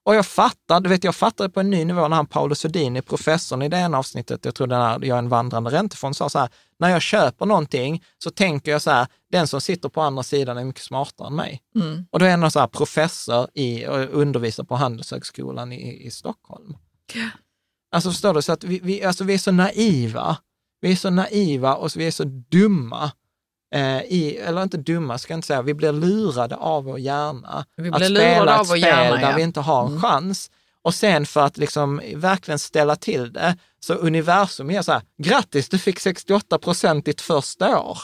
[0.05, 3.03] Och jag fattar, du vet, jag fattade på en ny nivå när han Paolo Sodini,
[3.03, 6.29] professorn i det ena avsnittet, jag tror den här, jag är en vandrande räntefond, sa
[6.29, 6.49] så här,
[6.79, 10.59] när jag köper någonting så tänker jag så här, den som sitter på andra sidan
[10.59, 11.63] är mycket smartare än mig.
[11.75, 12.07] Mm.
[12.11, 16.77] Och då är han så här professor i, och undervisar på Handelshögskolan i, i Stockholm.
[17.93, 20.37] Alltså förstår du, så att vi, vi, alltså vi är så naiva.
[20.81, 23.13] Vi är så naiva och vi är så dumma.
[23.75, 27.65] Eh, i, eller inte dumma, ska jag inte säga, vi blir lurade av vår hjärna.
[27.77, 29.37] Vi att blir spela lurade ett spel hjärna, där ja.
[29.37, 30.03] vi inte har en Mm.
[30.03, 30.51] chans.
[30.83, 35.69] Och sen för att liksom verkligen ställa till det, så universum är så här, grattis,
[35.69, 37.99] du fick 68 procent ditt första år.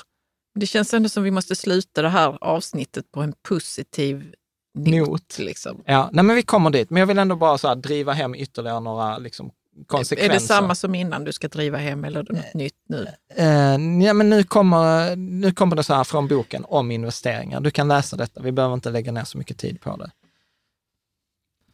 [0.54, 4.34] Det känns ändå som vi måste sluta det här avsnittet på en positiv
[4.78, 5.38] not.
[5.38, 5.82] Liksom.
[5.86, 8.34] Ja, nej men vi kommer dit, men jag vill ändå bara så här, driva hem
[8.34, 9.50] ytterligare några liksom,
[9.86, 10.30] konsekvenser.
[10.30, 13.06] Är det samma som innan du ska driva hem eller är det något nytt nu?
[13.36, 17.60] Eh, ja, men nu kommer, nu kommer det så här från boken om investeringar.
[17.60, 20.10] Du kan läsa detta, vi behöver inte lägga ner så mycket tid på det.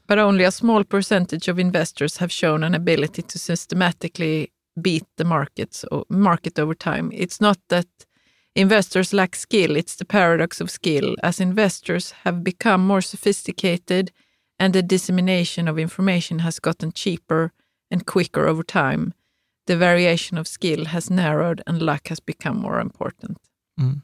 [0.08, 4.46] But only a small percentage of investors have shown an ability to systematically
[4.80, 7.10] beat the markets market over time.
[7.12, 7.86] It's not that
[8.54, 11.16] investors lack skill, it's the paradox of skill.
[11.22, 14.12] As investors have become more sophisticated
[14.58, 17.52] and the dissemination of information has gotten cheaper
[17.90, 19.14] and quicker over time,
[19.66, 23.38] the variation of skill has narrowed and luck has become more important.
[23.80, 24.02] Mm.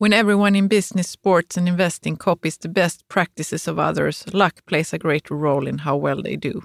[0.00, 4.94] When everyone in business, sports, and investing copies the best practices of others, luck plays
[4.94, 6.62] a greater role in how well they do.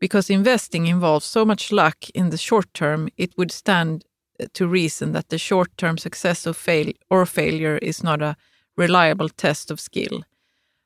[0.00, 4.05] Because investing involves so much luck in the short term, it would stand
[4.52, 8.36] to reason that the short term success of fail or failure is not a
[8.76, 10.22] reliable test of skill.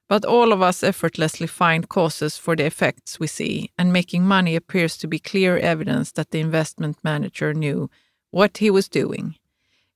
[0.08, 4.56] But all of us effortlessly find causes for the effects we see, and making money
[4.56, 7.90] appears to be clear evidence that the investment manager knew
[8.30, 9.36] what he was doing.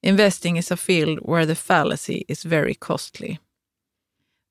[0.02, 3.38] Investing is a field where the fallacy is very costly.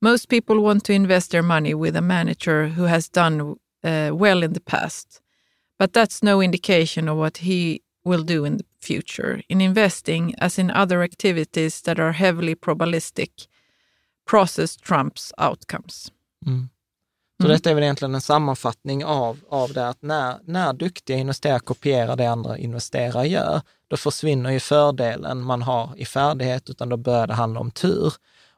[0.02, 4.44] Most people want to invest their money with a manager who has done uh, well
[4.44, 5.22] in the past,
[5.78, 9.42] but that's no indication of what he will do in the future.
[9.48, 13.48] In investing, as in other activities that are heavily probabilistic,
[14.30, 16.12] process trumps outcomes.
[17.42, 17.56] Så Mm.
[17.56, 22.16] detta är väl egentligen en sammanfattning av, av det att när, när duktiga investerare kopierar
[22.16, 27.28] det andra investerare gör, då försvinner ju fördelen man har i färdighet, utan då börjar
[27.28, 28.14] det handla om tur.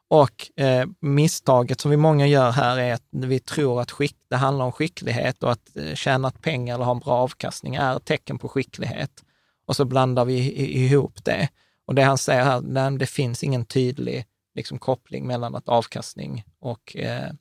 [0.07, 4.35] Och eh, misstaget som vi många gör här är att vi tror att skick, det
[4.35, 8.05] handlar om skicklighet och att eh, tjäna pengar eller ha en bra avkastning är ett
[8.05, 9.23] tecken på skicklighet.
[9.65, 10.51] Och så blandar vi
[10.85, 11.49] ihop det.
[11.85, 16.43] Och det han säger här, nej, det finns ingen tydlig liksom, koppling mellan att avkastning
[16.59, 17.31] och eh,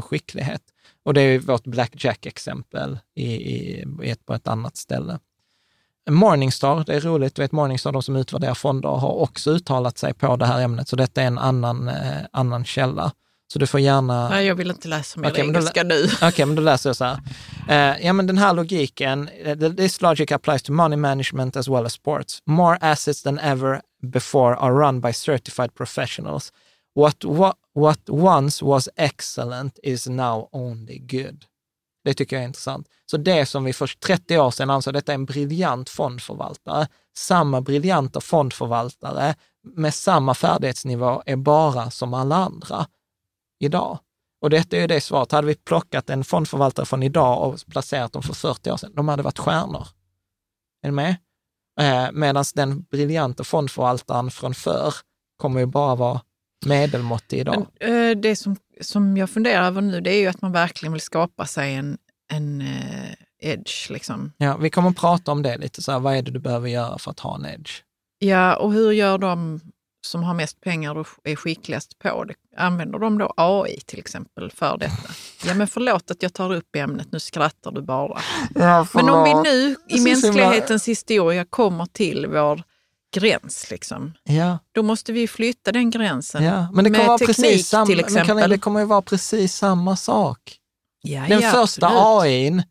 [0.00, 0.62] skicklighet.
[1.02, 5.18] Och det är vårt blackjack-exempel i, i, i ett, på ett annat ställe.
[6.10, 10.14] Morningstar, det är roligt, du vet Morningstar, de som utvärderar fonder, har också uttalat sig
[10.14, 13.12] på det här ämnet, så detta är en annan, eh, annan källa.
[13.52, 14.28] Så du får gärna...
[14.28, 16.08] Nej, jag vill inte läsa mer Okej, men då- engelska nu.
[16.28, 17.18] Okej, men då läser jag så här.
[17.68, 21.86] Eh, ja, men den här logiken, eh, this logic applies to money management as well
[21.86, 22.38] as sports.
[22.46, 23.80] More assets than ever
[24.12, 26.52] before are run by certified professionals.
[26.94, 31.44] What, what, what once was excellent is now only good.
[32.04, 32.88] Det tycker jag är intressant.
[33.10, 36.86] Så det som vi för 30 år sedan ansåg, detta är en briljant fondförvaltare,
[37.16, 39.34] samma briljanta fondförvaltare
[39.76, 42.86] med samma färdighetsnivå är bara som alla andra
[43.60, 43.98] idag.
[44.40, 45.32] Och detta är ju det svaret.
[45.32, 49.08] Hade vi plockat en fondförvaltare från idag och placerat dem för 40 år sedan, de
[49.08, 49.86] hade varit stjärnor.
[50.82, 51.16] Är ni med?
[51.80, 54.94] Eh, Medan den briljanta fondförvaltaren från förr
[55.36, 56.20] kommer ju bara vara
[56.66, 57.66] medelmåttig idag.
[57.80, 60.92] Men, eh, det som, som jag funderar över nu det är ju att man verkligen
[60.92, 61.98] vill skapa sig en,
[62.32, 63.90] en eh, edge.
[63.90, 64.32] Liksom.
[64.36, 66.68] Ja, vi kommer att prata om det lite, så här, vad är det du behöver
[66.68, 67.70] göra för att ha en edge?
[68.18, 69.60] Ja, och hur gör de
[70.04, 72.34] som har mest pengar och är skickligast på det?
[72.56, 75.12] Använder de då AI till exempel för detta?
[75.46, 78.20] Ja, men förlåt att jag tar upp ämnet, nu skrattar du bara.
[78.94, 82.62] Men om vi nu Det i mänsklighetens historia kommer till vår
[83.14, 86.68] gräns, liksom, Ja, då måste vi flytta den gränsen ja.
[86.72, 88.40] men det kommer med vara teknik precis samma, till men exempel.
[88.40, 90.58] kan, det kommer ju vara precis samma sak.
[91.02, 92.22] Ja, Den ja, första absolut.
[92.22, 92.62] AIn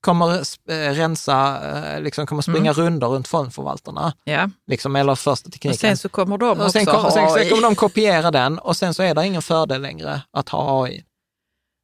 [0.00, 0.30] kommer
[0.70, 1.60] äh, rensa,
[1.96, 4.50] äh, liksom kommer springa rundor runt fondförvaltarna, Ja.
[4.66, 5.70] liksom, eller första tekniken.
[5.74, 7.50] Och sen så kommer de och sen, ha kom, sen, sen AI.
[7.50, 11.04] kommer de kopiera den och sen så är det ingen fördel längre att ha AI.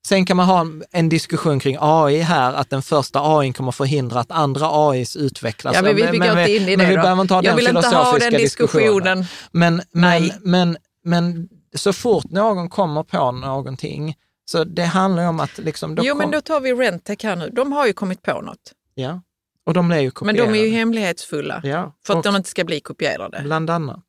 [0.09, 4.21] Sen kan man ha en, diskussion kring AI här, att den första AI kommer förhindra
[4.21, 5.75] att andra AIs utvecklas.
[5.75, 7.03] Ja, men vi, vi går inte in i men vi då.
[7.03, 9.25] behöver inte ha Jag den vill inte ha filosofiska den diskussionen.
[9.51, 10.33] Men, men, Nej.
[10.43, 14.15] men, men så fort någon kommer på någonting,
[14.51, 15.97] så det handlar ju om att liksom...
[16.03, 17.51] Jo, kom, men då tar vi Rentec här nu.
[17.51, 18.73] De har ju kommit på något.
[18.95, 19.21] Ja,
[19.67, 20.53] och de blir ju Men kopierade.
[20.53, 23.41] de är ju hemlighetsfulla Ja, för att och- de inte ska bli kopierade.
[23.45, 24.01] Bland annat.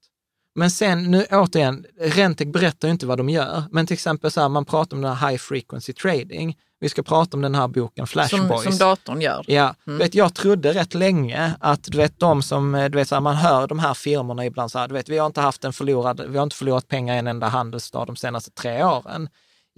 [0.56, 3.64] Men sen, nu återigen, Rentec berättar ju inte vad de gör.
[3.72, 6.58] Men till exempel så här, man pratar om den här high frequency trading.
[6.80, 9.46] Vi ska prata om den här boken Flash Som, som datorn gör.
[9.48, 10.00] Ja, Mm.
[10.00, 13.36] vet, jag trodde rätt länge att du vet, de som, du vet, så här, man
[13.36, 16.22] hör de här firmorna ibland så här, du vet, vi har inte haft en förlorad,
[16.30, 19.30] vi har inte förlorat pengar i en enda handelsdag de senaste tre åren.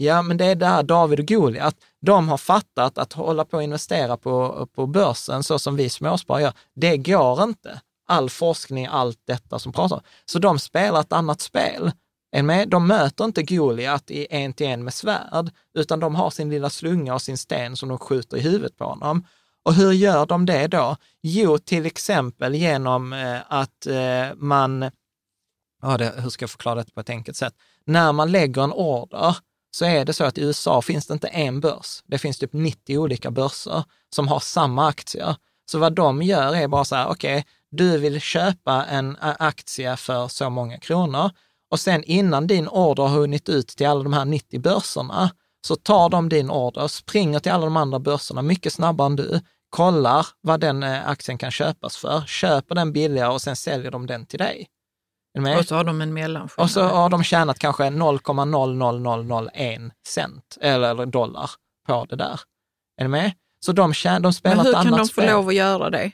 [0.02, 3.64] Ja, men det är där David och Goliat, de har fattat att hålla på och
[3.64, 7.82] investera på, på börsen så som vi småsparare gör, det går inte.
[8.08, 10.02] All forskning, allt detta som pratar om.
[10.26, 11.92] Så de spelar ett annat spel.
[12.68, 16.70] De möter inte Goliat i en till en med svärd, utan de har sin lilla
[16.70, 19.26] slunga och sin sten som de skjuter i huvudet på honom.
[19.64, 20.96] Och hur gör de det då?
[21.22, 24.92] Jo, till exempel genom eh, att eh, man,
[25.82, 27.54] ja, det, hur ska jag förklara det på ett enkelt sätt?
[27.86, 29.36] När man lägger en order
[29.72, 32.04] så är det så att i USA finns det inte en börs.
[32.06, 33.84] Det finns typ 90 olika börser
[34.16, 35.36] som har samma aktier.
[35.72, 40.28] Så vad de gör är bara så här, okej, du vill köpa en aktie för
[40.28, 41.32] så många kronor
[41.72, 45.32] och sen innan din order har hunnit ut till alla de här 90 börserna
[45.68, 49.42] så tar de din order, springer till alla de andra börserna mycket snabbare än du,
[49.70, 54.08] kollar vad den eh, aktien kan köpas för, köper den billigare och sen säljer de
[54.08, 54.68] den till dig.
[55.42, 55.60] Med?
[55.60, 56.66] Och så har de en mellanskillnad.
[56.66, 61.50] Och så har de tjänat kanske 0,00001 cent eller, dollar
[61.88, 62.40] på det där.
[62.98, 63.32] Är ni med?
[63.66, 65.32] Så de, tjän, de spelar Men hur ett kan de få spel.
[65.32, 66.12] lov att göra det?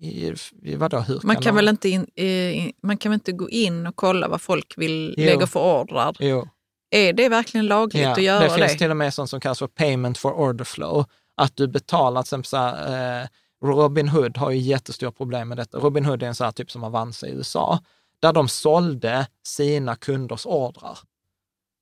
[0.00, 1.56] I, i, vadå, hur Man kan, kan, de?
[1.56, 5.14] väl inte in, eh, man kan väl inte gå in och kolla vad folk vill
[5.18, 5.24] Jo.
[5.24, 6.16] lägga för ordrar?
[6.18, 6.48] Jo,
[6.90, 8.68] Är det verkligen lagligt ja, att göra det det?
[8.68, 11.04] finns till och med sånt som kallas för payment for order flow.
[11.36, 13.26] Att du betalar, till exempel så här, eh,
[13.64, 15.78] Robin Hood har ju jättestora problem med detta.
[15.78, 17.78] Robin Hood är en sån här typ som Avanza i USA,
[18.20, 20.98] där de sålde sina kunders ordrar.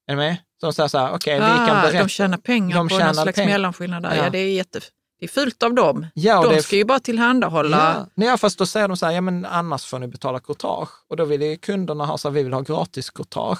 [0.07, 0.37] Är ni med?
[0.61, 1.99] Så de säger så här, okej, vi kan Ah, berätta.
[2.03, 3.53] de tjänar pengar De på tjänar någon slags pengar.
[3.53, 4.16] mellanskillnad där.
[4.16, 4.24] Ja.
[4.24, 4.30] Ja.
[4.30, 4.80] det, är jätte,
[5.20, 6.07] det är fult av dem.
[6.14, 8.07] Ja, de ska ju bara tillhandahålla.
[8.14, 10.89] Ja, ja, fast då säger de så här, ja men annars får ni betala courtage.
[11.09, 13.59] Och då vill ju kunderna ha så här, vi vill ha gratis courtage.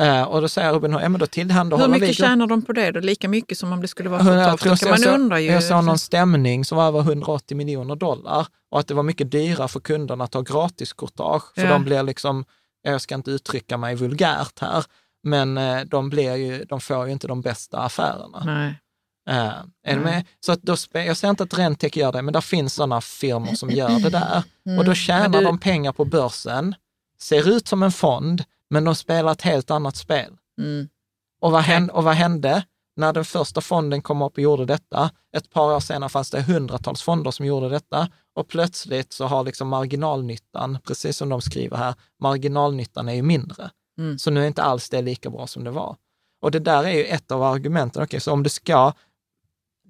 [0.00, 2.00] Eh, och då säger Robin Hood, ja men då Hur tillhandahåller vi...
[2.00, 2.90] mycket tjänar de på det?
[2.90, 3.00] då?
[3.00, 4.24] Lika mycket som om det skulle vara så-
[4.58, 5.50] kan man jag, undra så, ju.
[5.52, 9.30] jag såg någon stämning som var över 180 miljoner dollar och att det var mycket
[9.30, 11.54] dyrare för kunderna att ha gratis courtage.
[11.54, 11.68] För Ja.
[11.72, 12.44] de blir liksom,
[12.82, 14.84] jag ska inte uttrycka mig vulgärt här,
[15.22, 18.42] men eh, de, blir ju, de får ju inte de bästa affärerna.
[18.44, 18.74] Nej.
[19.30, 19.52] Eh,
[19.86, 20.24] är du med?
[20.46, 23.54] Så att då jag säger inte att Rentec gör det, men det finns sådana firmor
[23.54, 24.42] som gör det där.
[24.78, 25.30] Och då tjänar Mm.
[25.30, 26.74] Men du- de pengar på börsen,
[27.20, 30.36] ser ut som en fond, men de spelar ett helt annat spel.
[30.58, 30.88] Mm.
[31.40, 32.64] Och vad, hände, och vad hände
[32.96, 35.10] när den första fonden kom upp och gjorde detta?
[35.36, 39.44] Ett par år senare fanns det hundratals fonder som gjorde detta och plötsligt så har
[39.44, 43.70] liksom marginalnyttan, precis som de skriver här, marginalnyttan är ju mindre.
[43.98, 44.18] Mm.
[44.18, 45.96] Så nu är inte alls det lika bra som det var.
[46.42, 48.02] Och det där är ju ett av argumenten.
[48.02, 48.92] Okej, så om du ska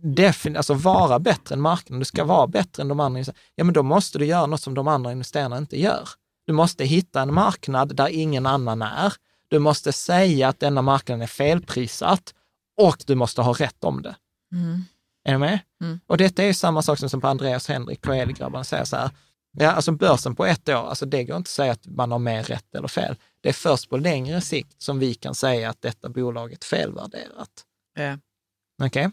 [0.02, 3.24] defin- alltså vara bättre än marknaden, du ska vara bättre än de andra,
[3.54, 6.08] ja men då måste du göra något som de andra investerarna inte gör.
[6.46, 9.12] Du måste hitta en marknad där ingen annan är.
[9.48, 12.34] Du måste säga att denna marknaden är felprissatt
[12.76, 14.16] och du måste ha rätt om det.
[14.52, 14.84] Mm.
[15.24, 15.58] Är du med?
[15.82, 16.00] Mm.
[16.06, 19.10] Och detta är ju samma sak som på Andreas Henrik och Elgrabbarna säger så här,
[19.52, 22.18] ja alltså börsen på ett år, alltså det går inte att säga att man har
[22.18, 23.16] mer rätt eller fel.
[23.40, 27.64] Det är först på längre sikt som vi kan säga att detta bolag är felvärderat.
[27.94, 28.18] Ja,
[28.86, 29.10] Okej?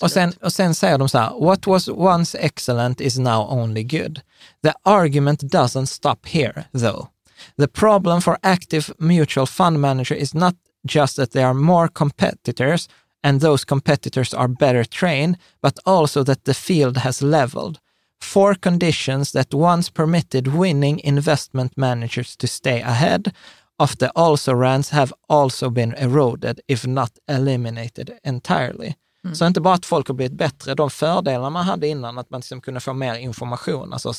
[0.00, 3.82] Och sen, och sen säger de så här, what was once excellent is now only
[3.82, 4.20] good.
[4.62, 7.08] The argument doesn't stop here, though.
[7.56, 10.54] The problem for active mutual fund manager is not
[10.84, 12.88] just that there are more competitors
[13.22, 17.78] and those competitors are better trained, but also that the field has leveled.
[18.20, 23.32] Four conditions that once permitted winning investment managers to stay ahead
[23.78, 28.96] of the also rans have also been eroded, if not eliminated entirely.
[29.24, 29.34] Mm.
[29.34, 32.40] Så inte bara att folk har blivit bättre, de fördelar man hade innan, att man
[32.40, 34.12] liksom kunde få mer information, alltså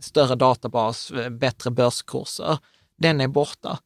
[0.00, 2.58] större databas, eh, bättre börskurser,
[2.98, 3.78] den är borta.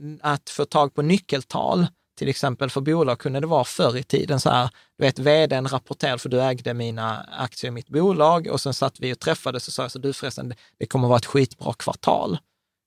[0.00, 1.86] Mm, att få tag på nyckeltal,
[2.18, 5.68] till exempel för bolag kunde det vara förr i tiden så här, du vet vdn
[5.68, 9.68] rapporterade för du ägde mina aktier i mitt bolag och sen satt vi och träffades
[9.68, 12.38] och sa så du förresten, det kommer vara ett skitbra kvartal.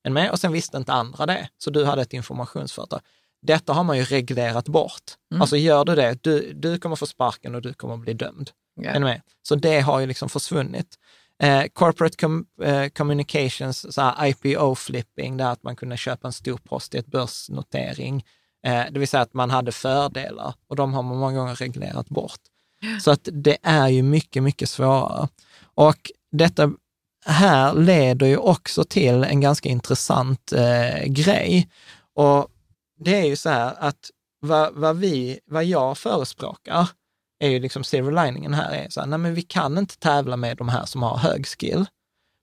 [0.10, 0.32] Med?
[0.32, 3.02] Och sen visste inte andra det, så du hade ett informationsföretag.
[3.42, 5.04] Detta har man ju reglerat bort.
[5.32, 5.42] Mm.
[5.42, 8.52] Alltså gör du det, du, du kommer få sparken och du kommer bli dömd.
[9.00, 9.22] Med?
[9.42, 10.96] Så det har ju liksom försvunnit.
[11.44, 16.58] Eh, corporate com, eh, communications, så här IPO-flipping, där att man kunde köpa en stor
[16.58, 18.26] post i ett börsnotering.
[18.66, 22.10] Eh, det vill säga att man hade fördelar och de har man många gånger reglerat
[22.10, 22.40] bort.
[23.02, 25.28] Så att det är ju mycket, mycket svårare.
[25.76, 26.72] Och detta
[27.26, 31.70] här leder ju också till en ganska intressant eh, grej.
[32.16, 32.48] Och
[33.04, 36.90] det är ju så här att vad, vad, vi, vad jag förespråkar
[37.40, 40.38] är ju liksom silver liningen här är så här, nej men vi kan inte tävla
[40.38, 41.86] med de här som har hög skill.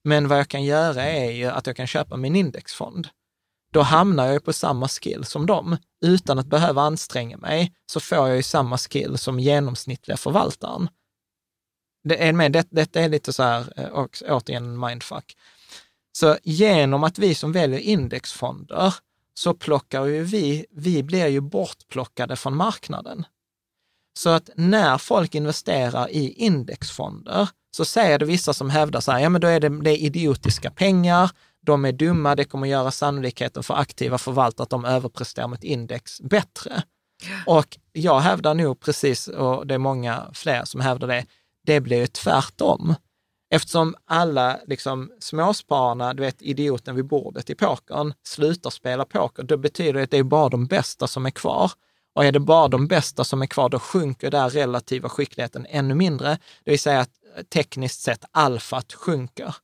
[0.04, 3.08] Men vad jag kan göra är ju att jag kan köpa min indexfond.
[3.72, 5.76] Då hamnar jag ju på samma skill som dem.
[6.04, 10.88] Utan att behöva anstränga mig så får jag ju samma skill som genomsnittliga förvaltaren.
[12.04, 15.36] Det är med, det, detta är lite så här, eh, och, återigen mindfuck.
[16.12, 18.94] Så genom att vi som väljer indexfonder
[19.38, 23.26] så plockar ju vi, vi blir ju bortplockade från marknaden.
[24.18, 29.20] Så att när folk investerar i indexfonder så säger det vissa som hävdar så här,
[29.20, 31.30] ja men då är det, det är idiotiska pengar,
[31.66, 36.20] de är dumma, det kommer göra sannolikheten för aktiva förvaltare att de överpresterar mot index
[36.20, 36.82] bättre.
[37.46, 41.26] Och jag hävdar nog precis, och det är många fler som hävdar det,
[41.66, 42.94] det blir ju tvärtom.
[43.50, 49.56] Eftersom alla liksom, småspararna, du vet idioten vid bordet i pokern, slutar spela poker, då
[49.56, 51.72] betyder det att det är bara de bästa som är kvar.
[52.14, 55.94] Och är det bara de bästa som är kvar, då sjunker där relativa skickligheten ännu
[55.94, 56.38] mindre.
[56.64, 57.10] Det vill säga att
[57.52, 59.54] tekniskt sett alfat sjunker.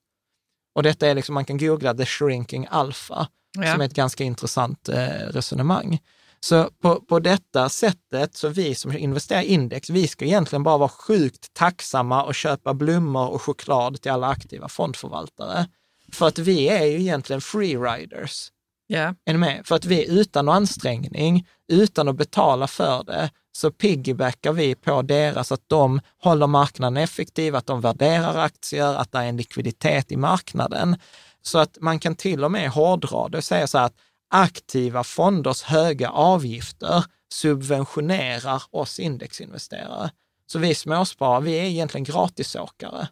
[0.75, 3.29] Och detta är liksom, man kan googla the shrinking alpha,
[3.59, 3.73] Ja.
[3.73, 5.99] som är ett ganska intressant eh, resonemang.
[6.45, 10.79] Så på, på detta sättet, så vi som investerar i index, vi ska egentligen bara
[10.79, 15.67] vara sjukt tacksamma och köpa blommor och choklad till alla aktiva fondförvaltare.
[16.13, 18.51] För att vi är ju egentligen freeriders.
[18.87, 19.15] Ja.
[19.25, 19.67] Är ni med?
[19.67, 25.53] För att vi utan ansträngning, utan att betala för det, så piggybackar vi på deras,
[25.53, 30.17] att de håller marknaden effektiv, att de värderar aktier, att det är en likviditet i
[30.17, 30.97] marknaden.
[31.43, 33.97] Så att man kan till och med hårdra det och säga så här att
[34.31, 40.11] aktiva fonders höga avgifter subventionerar oss indexinvesterare.
[40.47, 43.09] Så vi småsparare, vi är egentligen gratisåkare.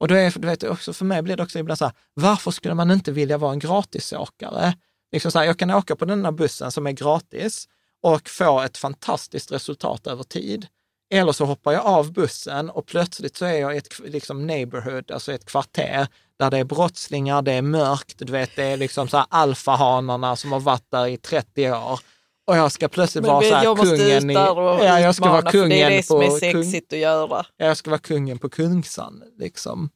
[0.00, 2.50] Och då är, du vet, också för mig blir det också ibland så här, varför
[2.50, 4.74] skulle man inte vilja vara en gratisåkare?
[5.12, 7.68] Liksom så här, jag kan åka på den här bussen som är gratis
[8.02, 10.66] och få ett fantastiskt resultat över tid.
[11.10, 15.10] Eller så hoppar jag av bussen och plötsligt så är jag i ett liksom neighborhood,
[15.10, 16.08] alltså ett kvarter,
[16.42, 20.36] där det är brottslingar, det är mörkt, du vet, det är liksom så här alfahanarna
[20.36, 22.00] som har varit där i 30 år.
[22.46, 24.34] Och jag ska plötsligt vara så här kungen i...
[24.34, 26.22] Ja, jag ska vara för det är kungen det som på...
[26.22, 27.46] är Kung, sexigt att göra.
[27.56, 29.90] ja, jag ska vara kungen på Kungsan, liksom.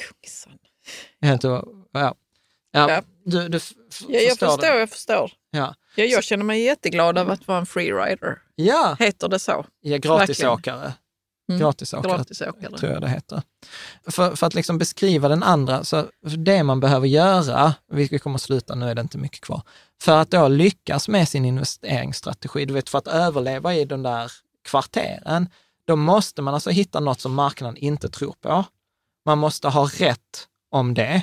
[0.00, 0.58] Kungsan.
[1.18, 1.38] Ja.
[1.92, 2.14] Ja,
[2.90, 3.02] Ja.
[3.24, 3.58] Du, du
[4.08, 4.78] Ja, jag förstår förstår, det?
[4.78, 5.32] jag förstår.
[5.50, 5.74] Ja.
[5.94, 8.38] Ja, jag känner mig jätteglad över att vara en freerider.
[8.54, 9.66] ja, Heter det så?
[9.80, 10.92] ja gratisåkare.
[11.48, 11.60] Mm.
[11.60, 12.78] Gratisåkare, Gratisåkare.
[12.78, 13.42] tror jag det heter.
[14.10, 18.42] För, för att liksom beskriva den andra, så det man behöver göra, vi kommer att
[18.42, 19.62] sluta, nu är det inte mycket kvar,
[20.02, 24.32] för att då lyckas med sin investeringsstrategi, du vet för att överleva i den där
[24.64, 25.48] kvarteren,
[25.86, 28.64] då måste man alltså hitta något som marknaden inte tror på.
[29.24, 31.22] Man måste ha rätt om det.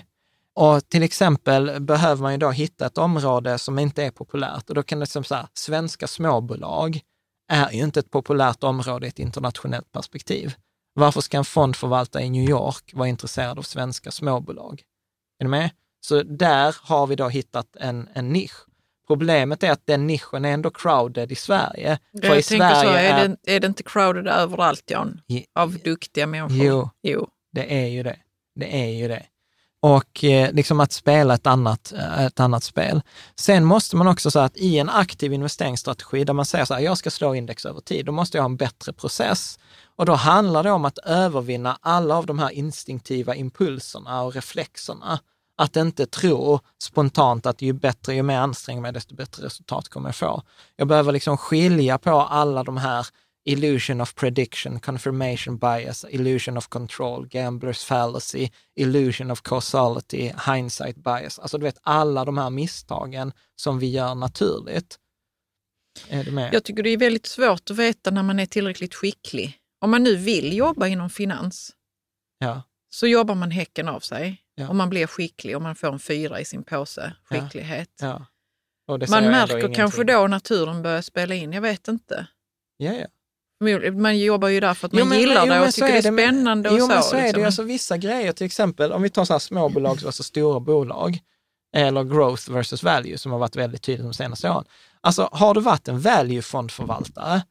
[0.55, 4.75] Och till exempel behöver man ju då hitta ett område som inte är populärt och
[4.75, 7.01] då kan det som så här, svenska småbolag
[7.47, 10.55] är ju inte ett populärt område i ett internationellt perspektiv.
[10.93, 14.83] Varför ska en fondförvaltare i New York vara intresserad av svenska småbolag?
[15.39, 15.69] Är ni med?
[15.99, 18.65] Så där har vi då hittat en, en nisch.
[19.07, 21.99] Problemet är att den nischen är ändå crowded i Sverige.
[22.21, 25.21] För Jag i tänker Sverige så, är, det, är det inte crowded överallt, Jan?
[25.55, 26.65] Av duktiga människor?
[26.65, 26.89] Jo.
[27.01, 27.27] jo.
[27.51, 28.17] Det är ju det.
[28.55, 29.23] Det är ju det.
[29.85, 33.01] Och eh, liksom att spela ett annat, eh, ett annat spel.
[33.35, 36.81] Sen måste man också säga att i en aktiv investeringsstrategi där man säger så här,
[36.81, 39.59] jag ska slå index över tid, då måste jag ha en bättre process.
[39.95, 45.19] Och då handlar det om att övervinna alla av de här instinktiva impulserna och reflexerna.
[45.57, 50.07] Att inte tro spontant att ju bättre, ju mer ansträngd mig, desto bättre resultat kommer
[50.07, 50.41] jag få.
[50.75, 53.07] Jag behöver liksom skilja på alla de här
[53.45, 61.39] illusion of prediction, confirmation bias, illusion of control, gamblers fallacy, illusion of causality, hindsight bias.
[61.39, 64.99] Alltså du vet alla de här misstagen som vi gör naturligt.
[66.09, 66.53] Är du med?
[66.53, 69.59] Jag tycker det är väldigt svårt att veta när man är tillräckligt skicklig.
[69.81, 71.71] Om man nu vill jobba inom finans
[72.37, 74.41] Ja, så jobbar man häcken av sig.
[74.55, 74.69] Ja.
[74.69, 77.41] Och man blir skicklig och man får en fyra i sin påse, Ja.
[77.41, 77.89] skicklighet.
[78.01, 78.25] ja.
[78.99, 82.27] Det Man märker kanske då naturen börjar spela in, jag vet inte.
[82.77, 83.07] Ja, ja.
[84.01, 85.97] Man jobbar ju där för att Jo, man men- gillar jo, det och tycker det
[85.97, 86.87] är spännande och Jo, så.
[86.93, 87.45] men så är det liksom.
[87.45, 91.19] Alltså, vissa grejer, till exempel om vi tar så här småbolag versus stora bolag.
[91.75, 94.65] eller growth versus value som har varit väldigt tydligt de senaste åren.
[95.01, 97.41] Alltså har du varit en value-fondförvaltare,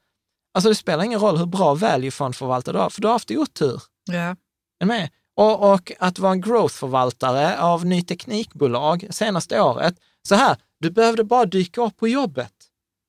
[0.55, 3.83] alltså det spelar ingen roll hur bra value-fondförvaltare du har, för du har haft otur.
[4.11, 4.37] Ja.
[4.81, 5.11] Är med?
[5.37, 9.95] Och, och att vara en growth-förvaltare av ny teknikbolag senaste året,
[10.29, 12.53] så här, du behövde bara dyka upp på jobbet.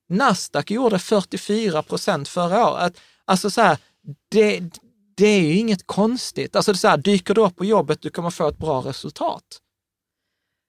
[0.08, 3.00] Nasdaq gjorde 44 procent förra året.
[3.24, 3.78] Alltså så här,
[4.28, 4.60] det,
[5.16, 6.56] det är ju inget konstigt.
[6.56, 9.44] Alltså det så här, dyker du upp på jobbet, du kommer få ett bra resultat.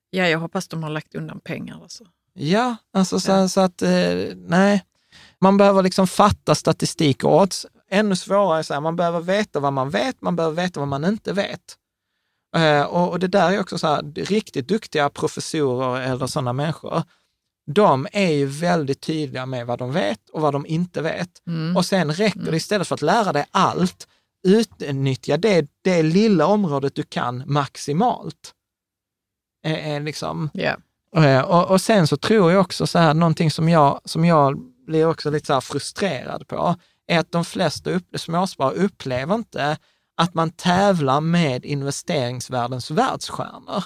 [0.09, 1.81] ja, jag hoppas de har lagt undan pengar.
[1.81, 2.03] Alltså.
[2.33, 4.83] Ja, alltså så, så att, eh, nej.
[5.39, 7.65] Man behöver liksom fatta statistik och odds.
[7.89, 10.89] Ännu svårare är så här, man behöver veta vad man vet, man behöver veta vad
[10.89, 11.77] man inte vet.
[12.55, 17.03] Eh, och, och det där är också så här, riktigt duktiga professorer eller sådana människor,
[17.71, 21.29] de är ju väldigt tydliga med vad de vet och vad de inte vet.
[21.77, 24.07] Och sen räcker det istället för att lära dig allt,
[24.47, 28.53] utnyttja det, det lilla området du kan maximalt.
[29.63, 30.75] Är, är liksom, Ja.
[31.15, 34.59] Eh, Och, och sen så tror jag också så här, någonting som jag, som jag
[34.87, 36.75] blir också lite så frustrerad på,
[37.07, 39.77] är att de flesta upp, småsparare upplever inte
[40.17, 43.83] att man tävlar med investeringsvärldens världsstjärnor.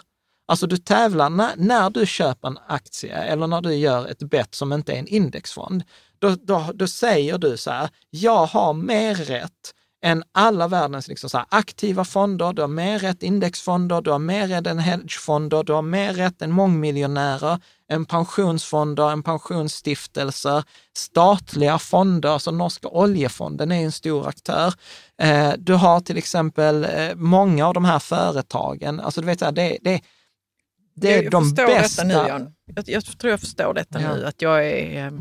[0.49, 4.55] Alltså du tävlar, när, när du köper en aktie eller när du gör ett bett
[4.55, 5.83] som inte är en indexfond,
[6.19, 11.29] då, då, då säger du så här, jag har mer rätt än alla världens liksom
[11.29, 15.63] så här aktiva fonder, du har mer rätt indexfonder, du har mer rätt än hedgefonder,
[15.63, 17.59] du har mer rätt än mångmiljonärer,
[17.91, 20.63] än pensionsfonder, än pensionsstiftelser,
[20.97, 24.73] statliga fonder, alltså norska oljefonden är en stor aktör.
[25.21, 29.45] Eh, du har till exempel eh, många av de här företagen, alltså du vet, så
[29.45, 30.01] här, det, det,
[31.01, 32.03] det är jag de förstår bästa.
[32.03, 32.53] detta nu, Jan.
[32.75, 34.15] Jag, jag tror jag förstår detta Ja.
[34.15, 35.11] nu, att jag är eh,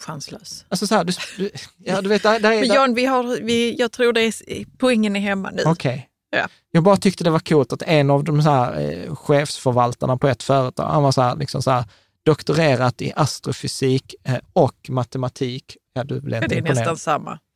[0.00, 0.64] chanslös.
[0.68, 3.40] Alltså så här, du, du, ja, du vet, där, där är, Men Jan, vi har,
[3.42, 5.62] vi, jag tror det är, poängen är hemma nu.
[5.66, 6.08] Okej.
[6.30, 6.48] Ja.
[6.70, 10.28] Jag bara tyckte det var coolt att en av de så här, eh, chefsförvaltarna på
[10.28, 11.84] ett företag, han var så här, liksom så här,
[12.24, 15.76] doktorerat i astrofysik eh, och matematik.
[15.92, 16.78] Ja, du blev Ja, det är imponerad.
[16.78, 17.38] nästan samma.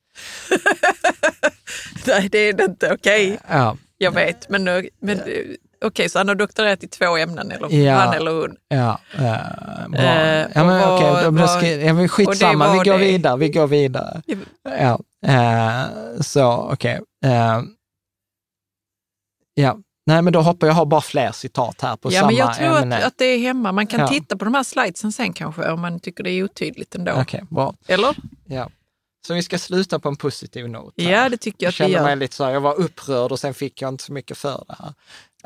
[2.07, 2.93] Nej, det är det inte.
[2.93, 4.49] Okej, Ja, jag vet.
[4.49, 5.21] Men, nu- men
[5.85, 7.95] okej, så han har doktorerat i två ämnen, eller Ja.
[7.95, 8.57] han eller hon.
[8.69, 10.01] ja, eh, bra.
[10.01, 13.05] Eh, ja, men okej, vad- då ska, ja, men skitsamma, vi går det.
[13.05, 14.23] vidare, vi går vidare.
[14.79, 17.01] Ja, eh, så okej.
[17.25, 17.61] Eh,
[19.55, 22.37] ja, nej men då hoppar jag, har bara fler citat här på Ja, samma men
[22.37, 22.97] jag tror ämne.
[22.99, 23.73] att, att det är hemma.
[23.73, 24.09] Man kan Ja.
[24.09, 27.13] titta på de här slidesen sen kanske, om man tycker det är otydligt ändå.
[27.13, 27.75] Okej, bra.
[27.87, 28.17] Eller?
[28.45, 28.71] Ja.
[29.27, 30.95] Så vi ska sluta på en positiv not.
[30.99, 31.11] här.
[31.11, 32.17] Ja, det tycker jag Jag att vi kände mig gör.
[32.17, 34.75] lite så här, jag var upprörd och sen fick jag inte så mycket för det
[34.79, 34.93] här.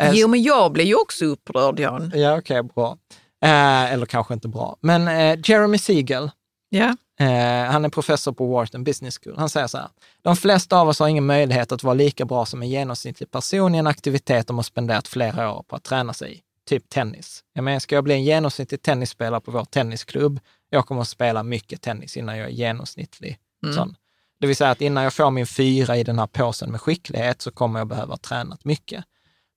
[0.03, 2.12] Eh, Jo, men jag blir ju också upprörd, Jan.
[2.15, 2.99] Ja, okej, bra.
[3.45, 4.77] Eh, eller kanske inte bra.
[4.81, 6.31] Men eh, Jeremy Siegel,
[6.69, 6.97] Ja.
[7.20, 9.35] eh, han är professor på Wharton Business School.
[9.39, 9.89] Han säger så här,
[10.23, 13.74] de flesta av oss har ingen möjlighet att vara lika bra som en genomsnittlig person
[13.74, 16.41] i en aktivitet de har spenderat flera år på att träna sig i.
[16.69, 17.45] Typ tennis.
[17.55, 21.43] Jag menar, ska jag bli en genomsnittlig tennisspelare på vår tennisklubb, jag kommer att spela
[21.43, 23.39] mycket tennis innan jag är genomsnittlig.
[23.74, 23.97] Sån.
[24.41, 27.43] Det vill säga att innan jag får min fyra i den här påsen med skicklighet
[27.43, 29.05] så kommer jag behöva ha tränat mycket.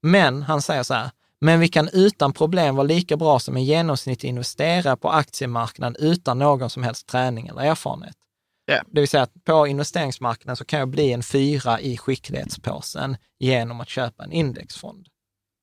[0.02, 1.12] Men han säger så här,
[1.42, 6.40] men vi kan utan problem vara lika bra som en genomsnittlig investerare på aktiemarknaden utan
[6.40, 8.16] någon som helst träning eller erfarenhet.
[8.66, 8.82] Ja.
[8.88, 13.82] Det vill säga att på investeringsmarknaden så kan jag bli en fyra i skicklighetspåsen genom
[13.82, 15.08] att köpa en indexfond.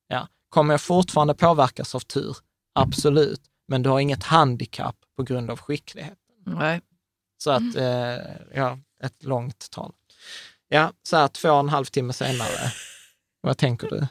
[0.07, 0.27] Ja.
[0.49, 2.37] Kommer jag fortfarande påverkas av tur?
[2.75, 3.41] Absolut.
[3.67, 6.17] Men du har inget handikapp på grund av skicklighet.
[6.45, 6.81] Nej.
[7.37, 8.17] Så att, eh,
[8.53, 9.93] ja, ett långt tal.
[10.67, 12.73] Ja, så här två och en halv timme senare.
[13.41, 14.07] Vad tänker du?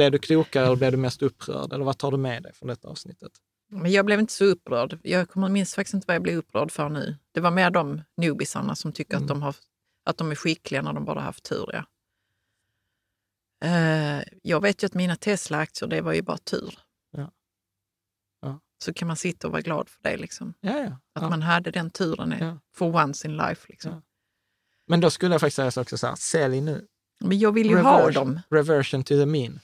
[0.00, 1.72] Blev du klokare eller blev du mest upprörd?
[1.72, 3.32] Eller vad tar du med dig från detta avsnittet?
[3.68, 4.98] Men jag blev inte så upprörd.
[5.02, 7.16] Jag kommer minns faktiskt inte vad jag blev upprörd för nu.
[7.32, 9.24] Det var mer de newbisarna som tycker Mm.
[9.24, 9.56] att, de har,
[10.04, 11.66] att de är skickliga när de bara haft tur.
[11.72, 11.84] Ja.
[13.68, 16.78] Eh, jag vet ju att mina Tesla-aktier, det var ju bara tur.
[17.10, 17.30] Ja.
[18.42, 18.60] Ja.
[18.84, 20.16] Så kan man sitta och vara glad för det.
[20.16, 20.54] Liksom.
[20.60, 20.96] Ja, ja.
[21.12, 22.58] Att man hade den turen Ja.
[22.74, 23.66] for once in life.
[23.68, 24.02] Liksom.
[24.86, 26.86] Men då skulle jag faktiskt säga så också så här, sälj nu.
[27.24, 28.14] Men jag vill ju ha Reversion.
[28.34, 28.40] dem.
[28.50, 29.60] Reversion to the mean.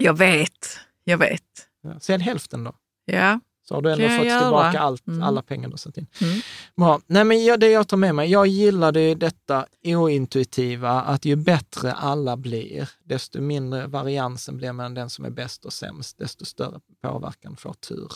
[0.00, 1.42] Jag vet, jag vet.
[1.82, 2.00] Ja.
[2.00, 2.72] Sälj hälften då.
[3.04, 4.40] Ja, Så har du ändå fått göra.
[4.40, 5.22] tillbaka allt, Mm.
[5.22, 6.06] alla pengar du satt in.
[6.20, 6.40] Mm.
[6.76, 7.00] Bra.
[7.06, 11.36] Nej, men jag, det jag tar med mig, jag gillade ju detta ointuitiva, att ju
[11.36, 16.44] bättre alla blir, desto mindre variansen blir mellan den som är bäst och sämst, desto
[16.44, 18.12] större påverkan får tur.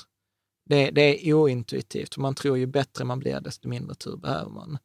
[0.67, 4.51] Det, det är ointuitivt, för man tror ju bättre man blir, desto mindre tur behöver
[4.51, 4.79] man.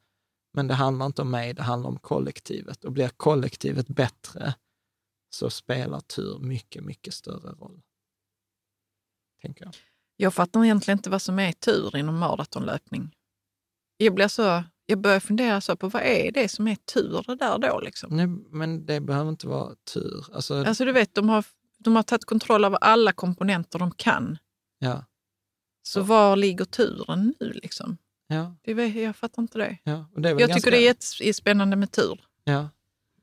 [0.53, 2.83] Men det handlar inte om mig, det handlar om kollektivet.
[2.83, 4.53] Och blir kollektivet bättre
[5.29, 7.81] så spelar tur mycket, mycket större roll.
[9.41, 9.73] Tänker jag.
[10.15, 13.15] jag fattar egentligen inte vad som är tur inom maratonlöpning.
[13.97, 17.35] Jag, blir så, jag börjar fundera så på vad är det som är tur det
[17.35, 17.79] där då?
[17.79, 18.17] Liksom?
[18.17, 20.25] Nej, men det behöver inte vara tur.
[20.33, 21.45] Alltså, Alltså du vet, de har
[21.77, 24.37] De har tagit kontroll över alla komponenter de kan.
[24.79, 25.05] Ja,
[25.83, 27.97] Så var ligger turen nu liksom?
[28.27, 29.77] ja, Det jag fattar inte det.
[29.83, 30.05] ja.
[30.15, 32.25] Och det Jag ganska, tycker det är jättespännande med tur.
[32.43, 32.69] Ja.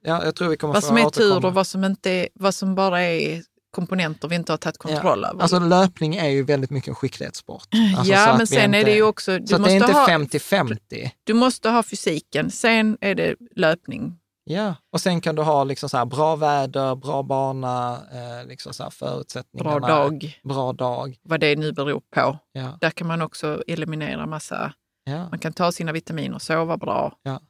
[0.07, 2.55] Ja, jag tror vi kommer Vad som är tur och vad som, inte är, vad
[2.55, 5.43] som bara är komponenter vi inte har tagit kontroll över.
[5.43, 7.69] Alltså löpning är ju väldigt mycket en skicklighetssport.
[7.97, 9.39] Alltså, så ja, men sen är inte- det ju också...
[9.39, 11.11] Du Så att det är måste, inte ha, 50-50.
[11.25, 14.19] du måste ha fysiken, sen är det löpning.
[14.49, 18.73] Ja, och sen kan du ha liksom så här bra väder, bra bana, eh, liksom
[18.75, 19.81] så här förutsättningarna.
[19.81, 21.17] Bra dag, Bra dag.
[21.23, 22.39] vad det nu beror på.
[22.53, 24.73] Ja, Där kan man också eliminera massa...
[25.05, 27.19] ja, Man kan ta sina vitaminer, sova bra.
[27.23, 27.41] ja.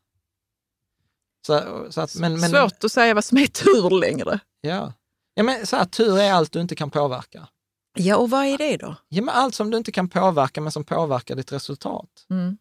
[1.47, 4.41] Så, så att, men, men, Svårt att säga vad som är tur längre.
[4.61, 4.93] Ja.
[5.35, 7.49] ja, men så här, tur är allt du inte kan påverka.
[7.99, 8.97] Ja, och vad är det då?
[9.09, 12.27] Ja, men allt som du inte kan påverka, men som påverkar ditt resultat.
[12.31, 12.59] Mm.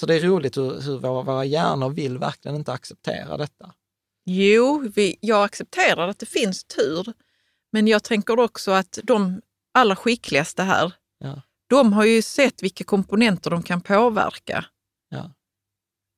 [0.00, 3.74] Så det är roligt hur, hur våra, våra hjärnor vill verkligen inte acceptera detta.
[4.24, 7.12] Jo, vi, jag accepterar att det finns tur.
[7.72, 9.40] Men jag tänker också att de
[9.74, 11.42] allra skickligaste här, Ja.
[11.68, 14.64] de har ju sett vilka komponenter de kan påverka.
[15.08, 15.30] Ja.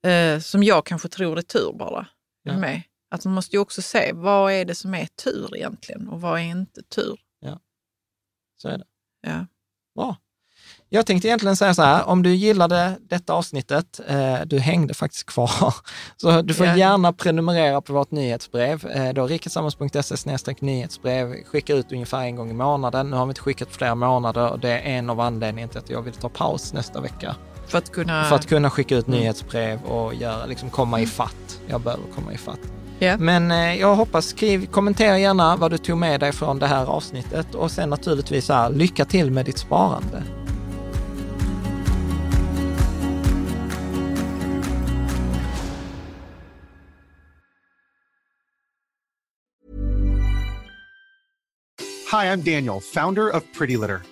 [0.07, 2.07] Eh, som jag kanske tror är tur bara.
[2.43, 2.53] Ja.
[2.53, 2.59] Ja.
[2.59, 2.83] Med.
[3.11, 6.41] Att man måste ju också se vad är det som är tur egentligen och vad
[6.41, 7.19] är inte tur.
[8.62, 8.85] Så är det.
[9.27, 9.47] Ja.
[9.95, 10.16] Bra.
[10.89, 15.27] Jag tänkte egentligen säga så här, om du gillade detta avsnittet, eh, du hängde faktiskt
[15.27, 15.74] kvar,
[16.16, 16.77] så du får Ja.
[16.77, 18.87] gärna prenumerera på vårt nyhetsbrev.
[18.87, 23.11] Eh, då riketsammans.se nyhetsbrev, skicka ut ungefär en gång i månaden.
[23.11, 25.91] Nu har vi inte skickat flera månader och det är en av anledningarna till att
[25.91, 27.37] jag vill ta paus nästa vecka.
[27.73, 28.24] För att kunna...
[28.24, 29.20] För att kunna skicka ut Mm.
[29.20, 31.61] nyhetsbrev och göra, liksom komma i fatt.
[31.66, 32.61] Jag behöver komma i fatt.
[32.99, 33.16] Ja.
[33.19, 36.86] Men eh, jag hoppas, skriv, kommentera gärna vad du tog med dig från det här
[36.86, 40.23] avsnittet och sen naturligtvis här, lycka till med ditt sparande.
[52.11, 54.11] Hi, I'm Daniel, founder of Pretty Litter.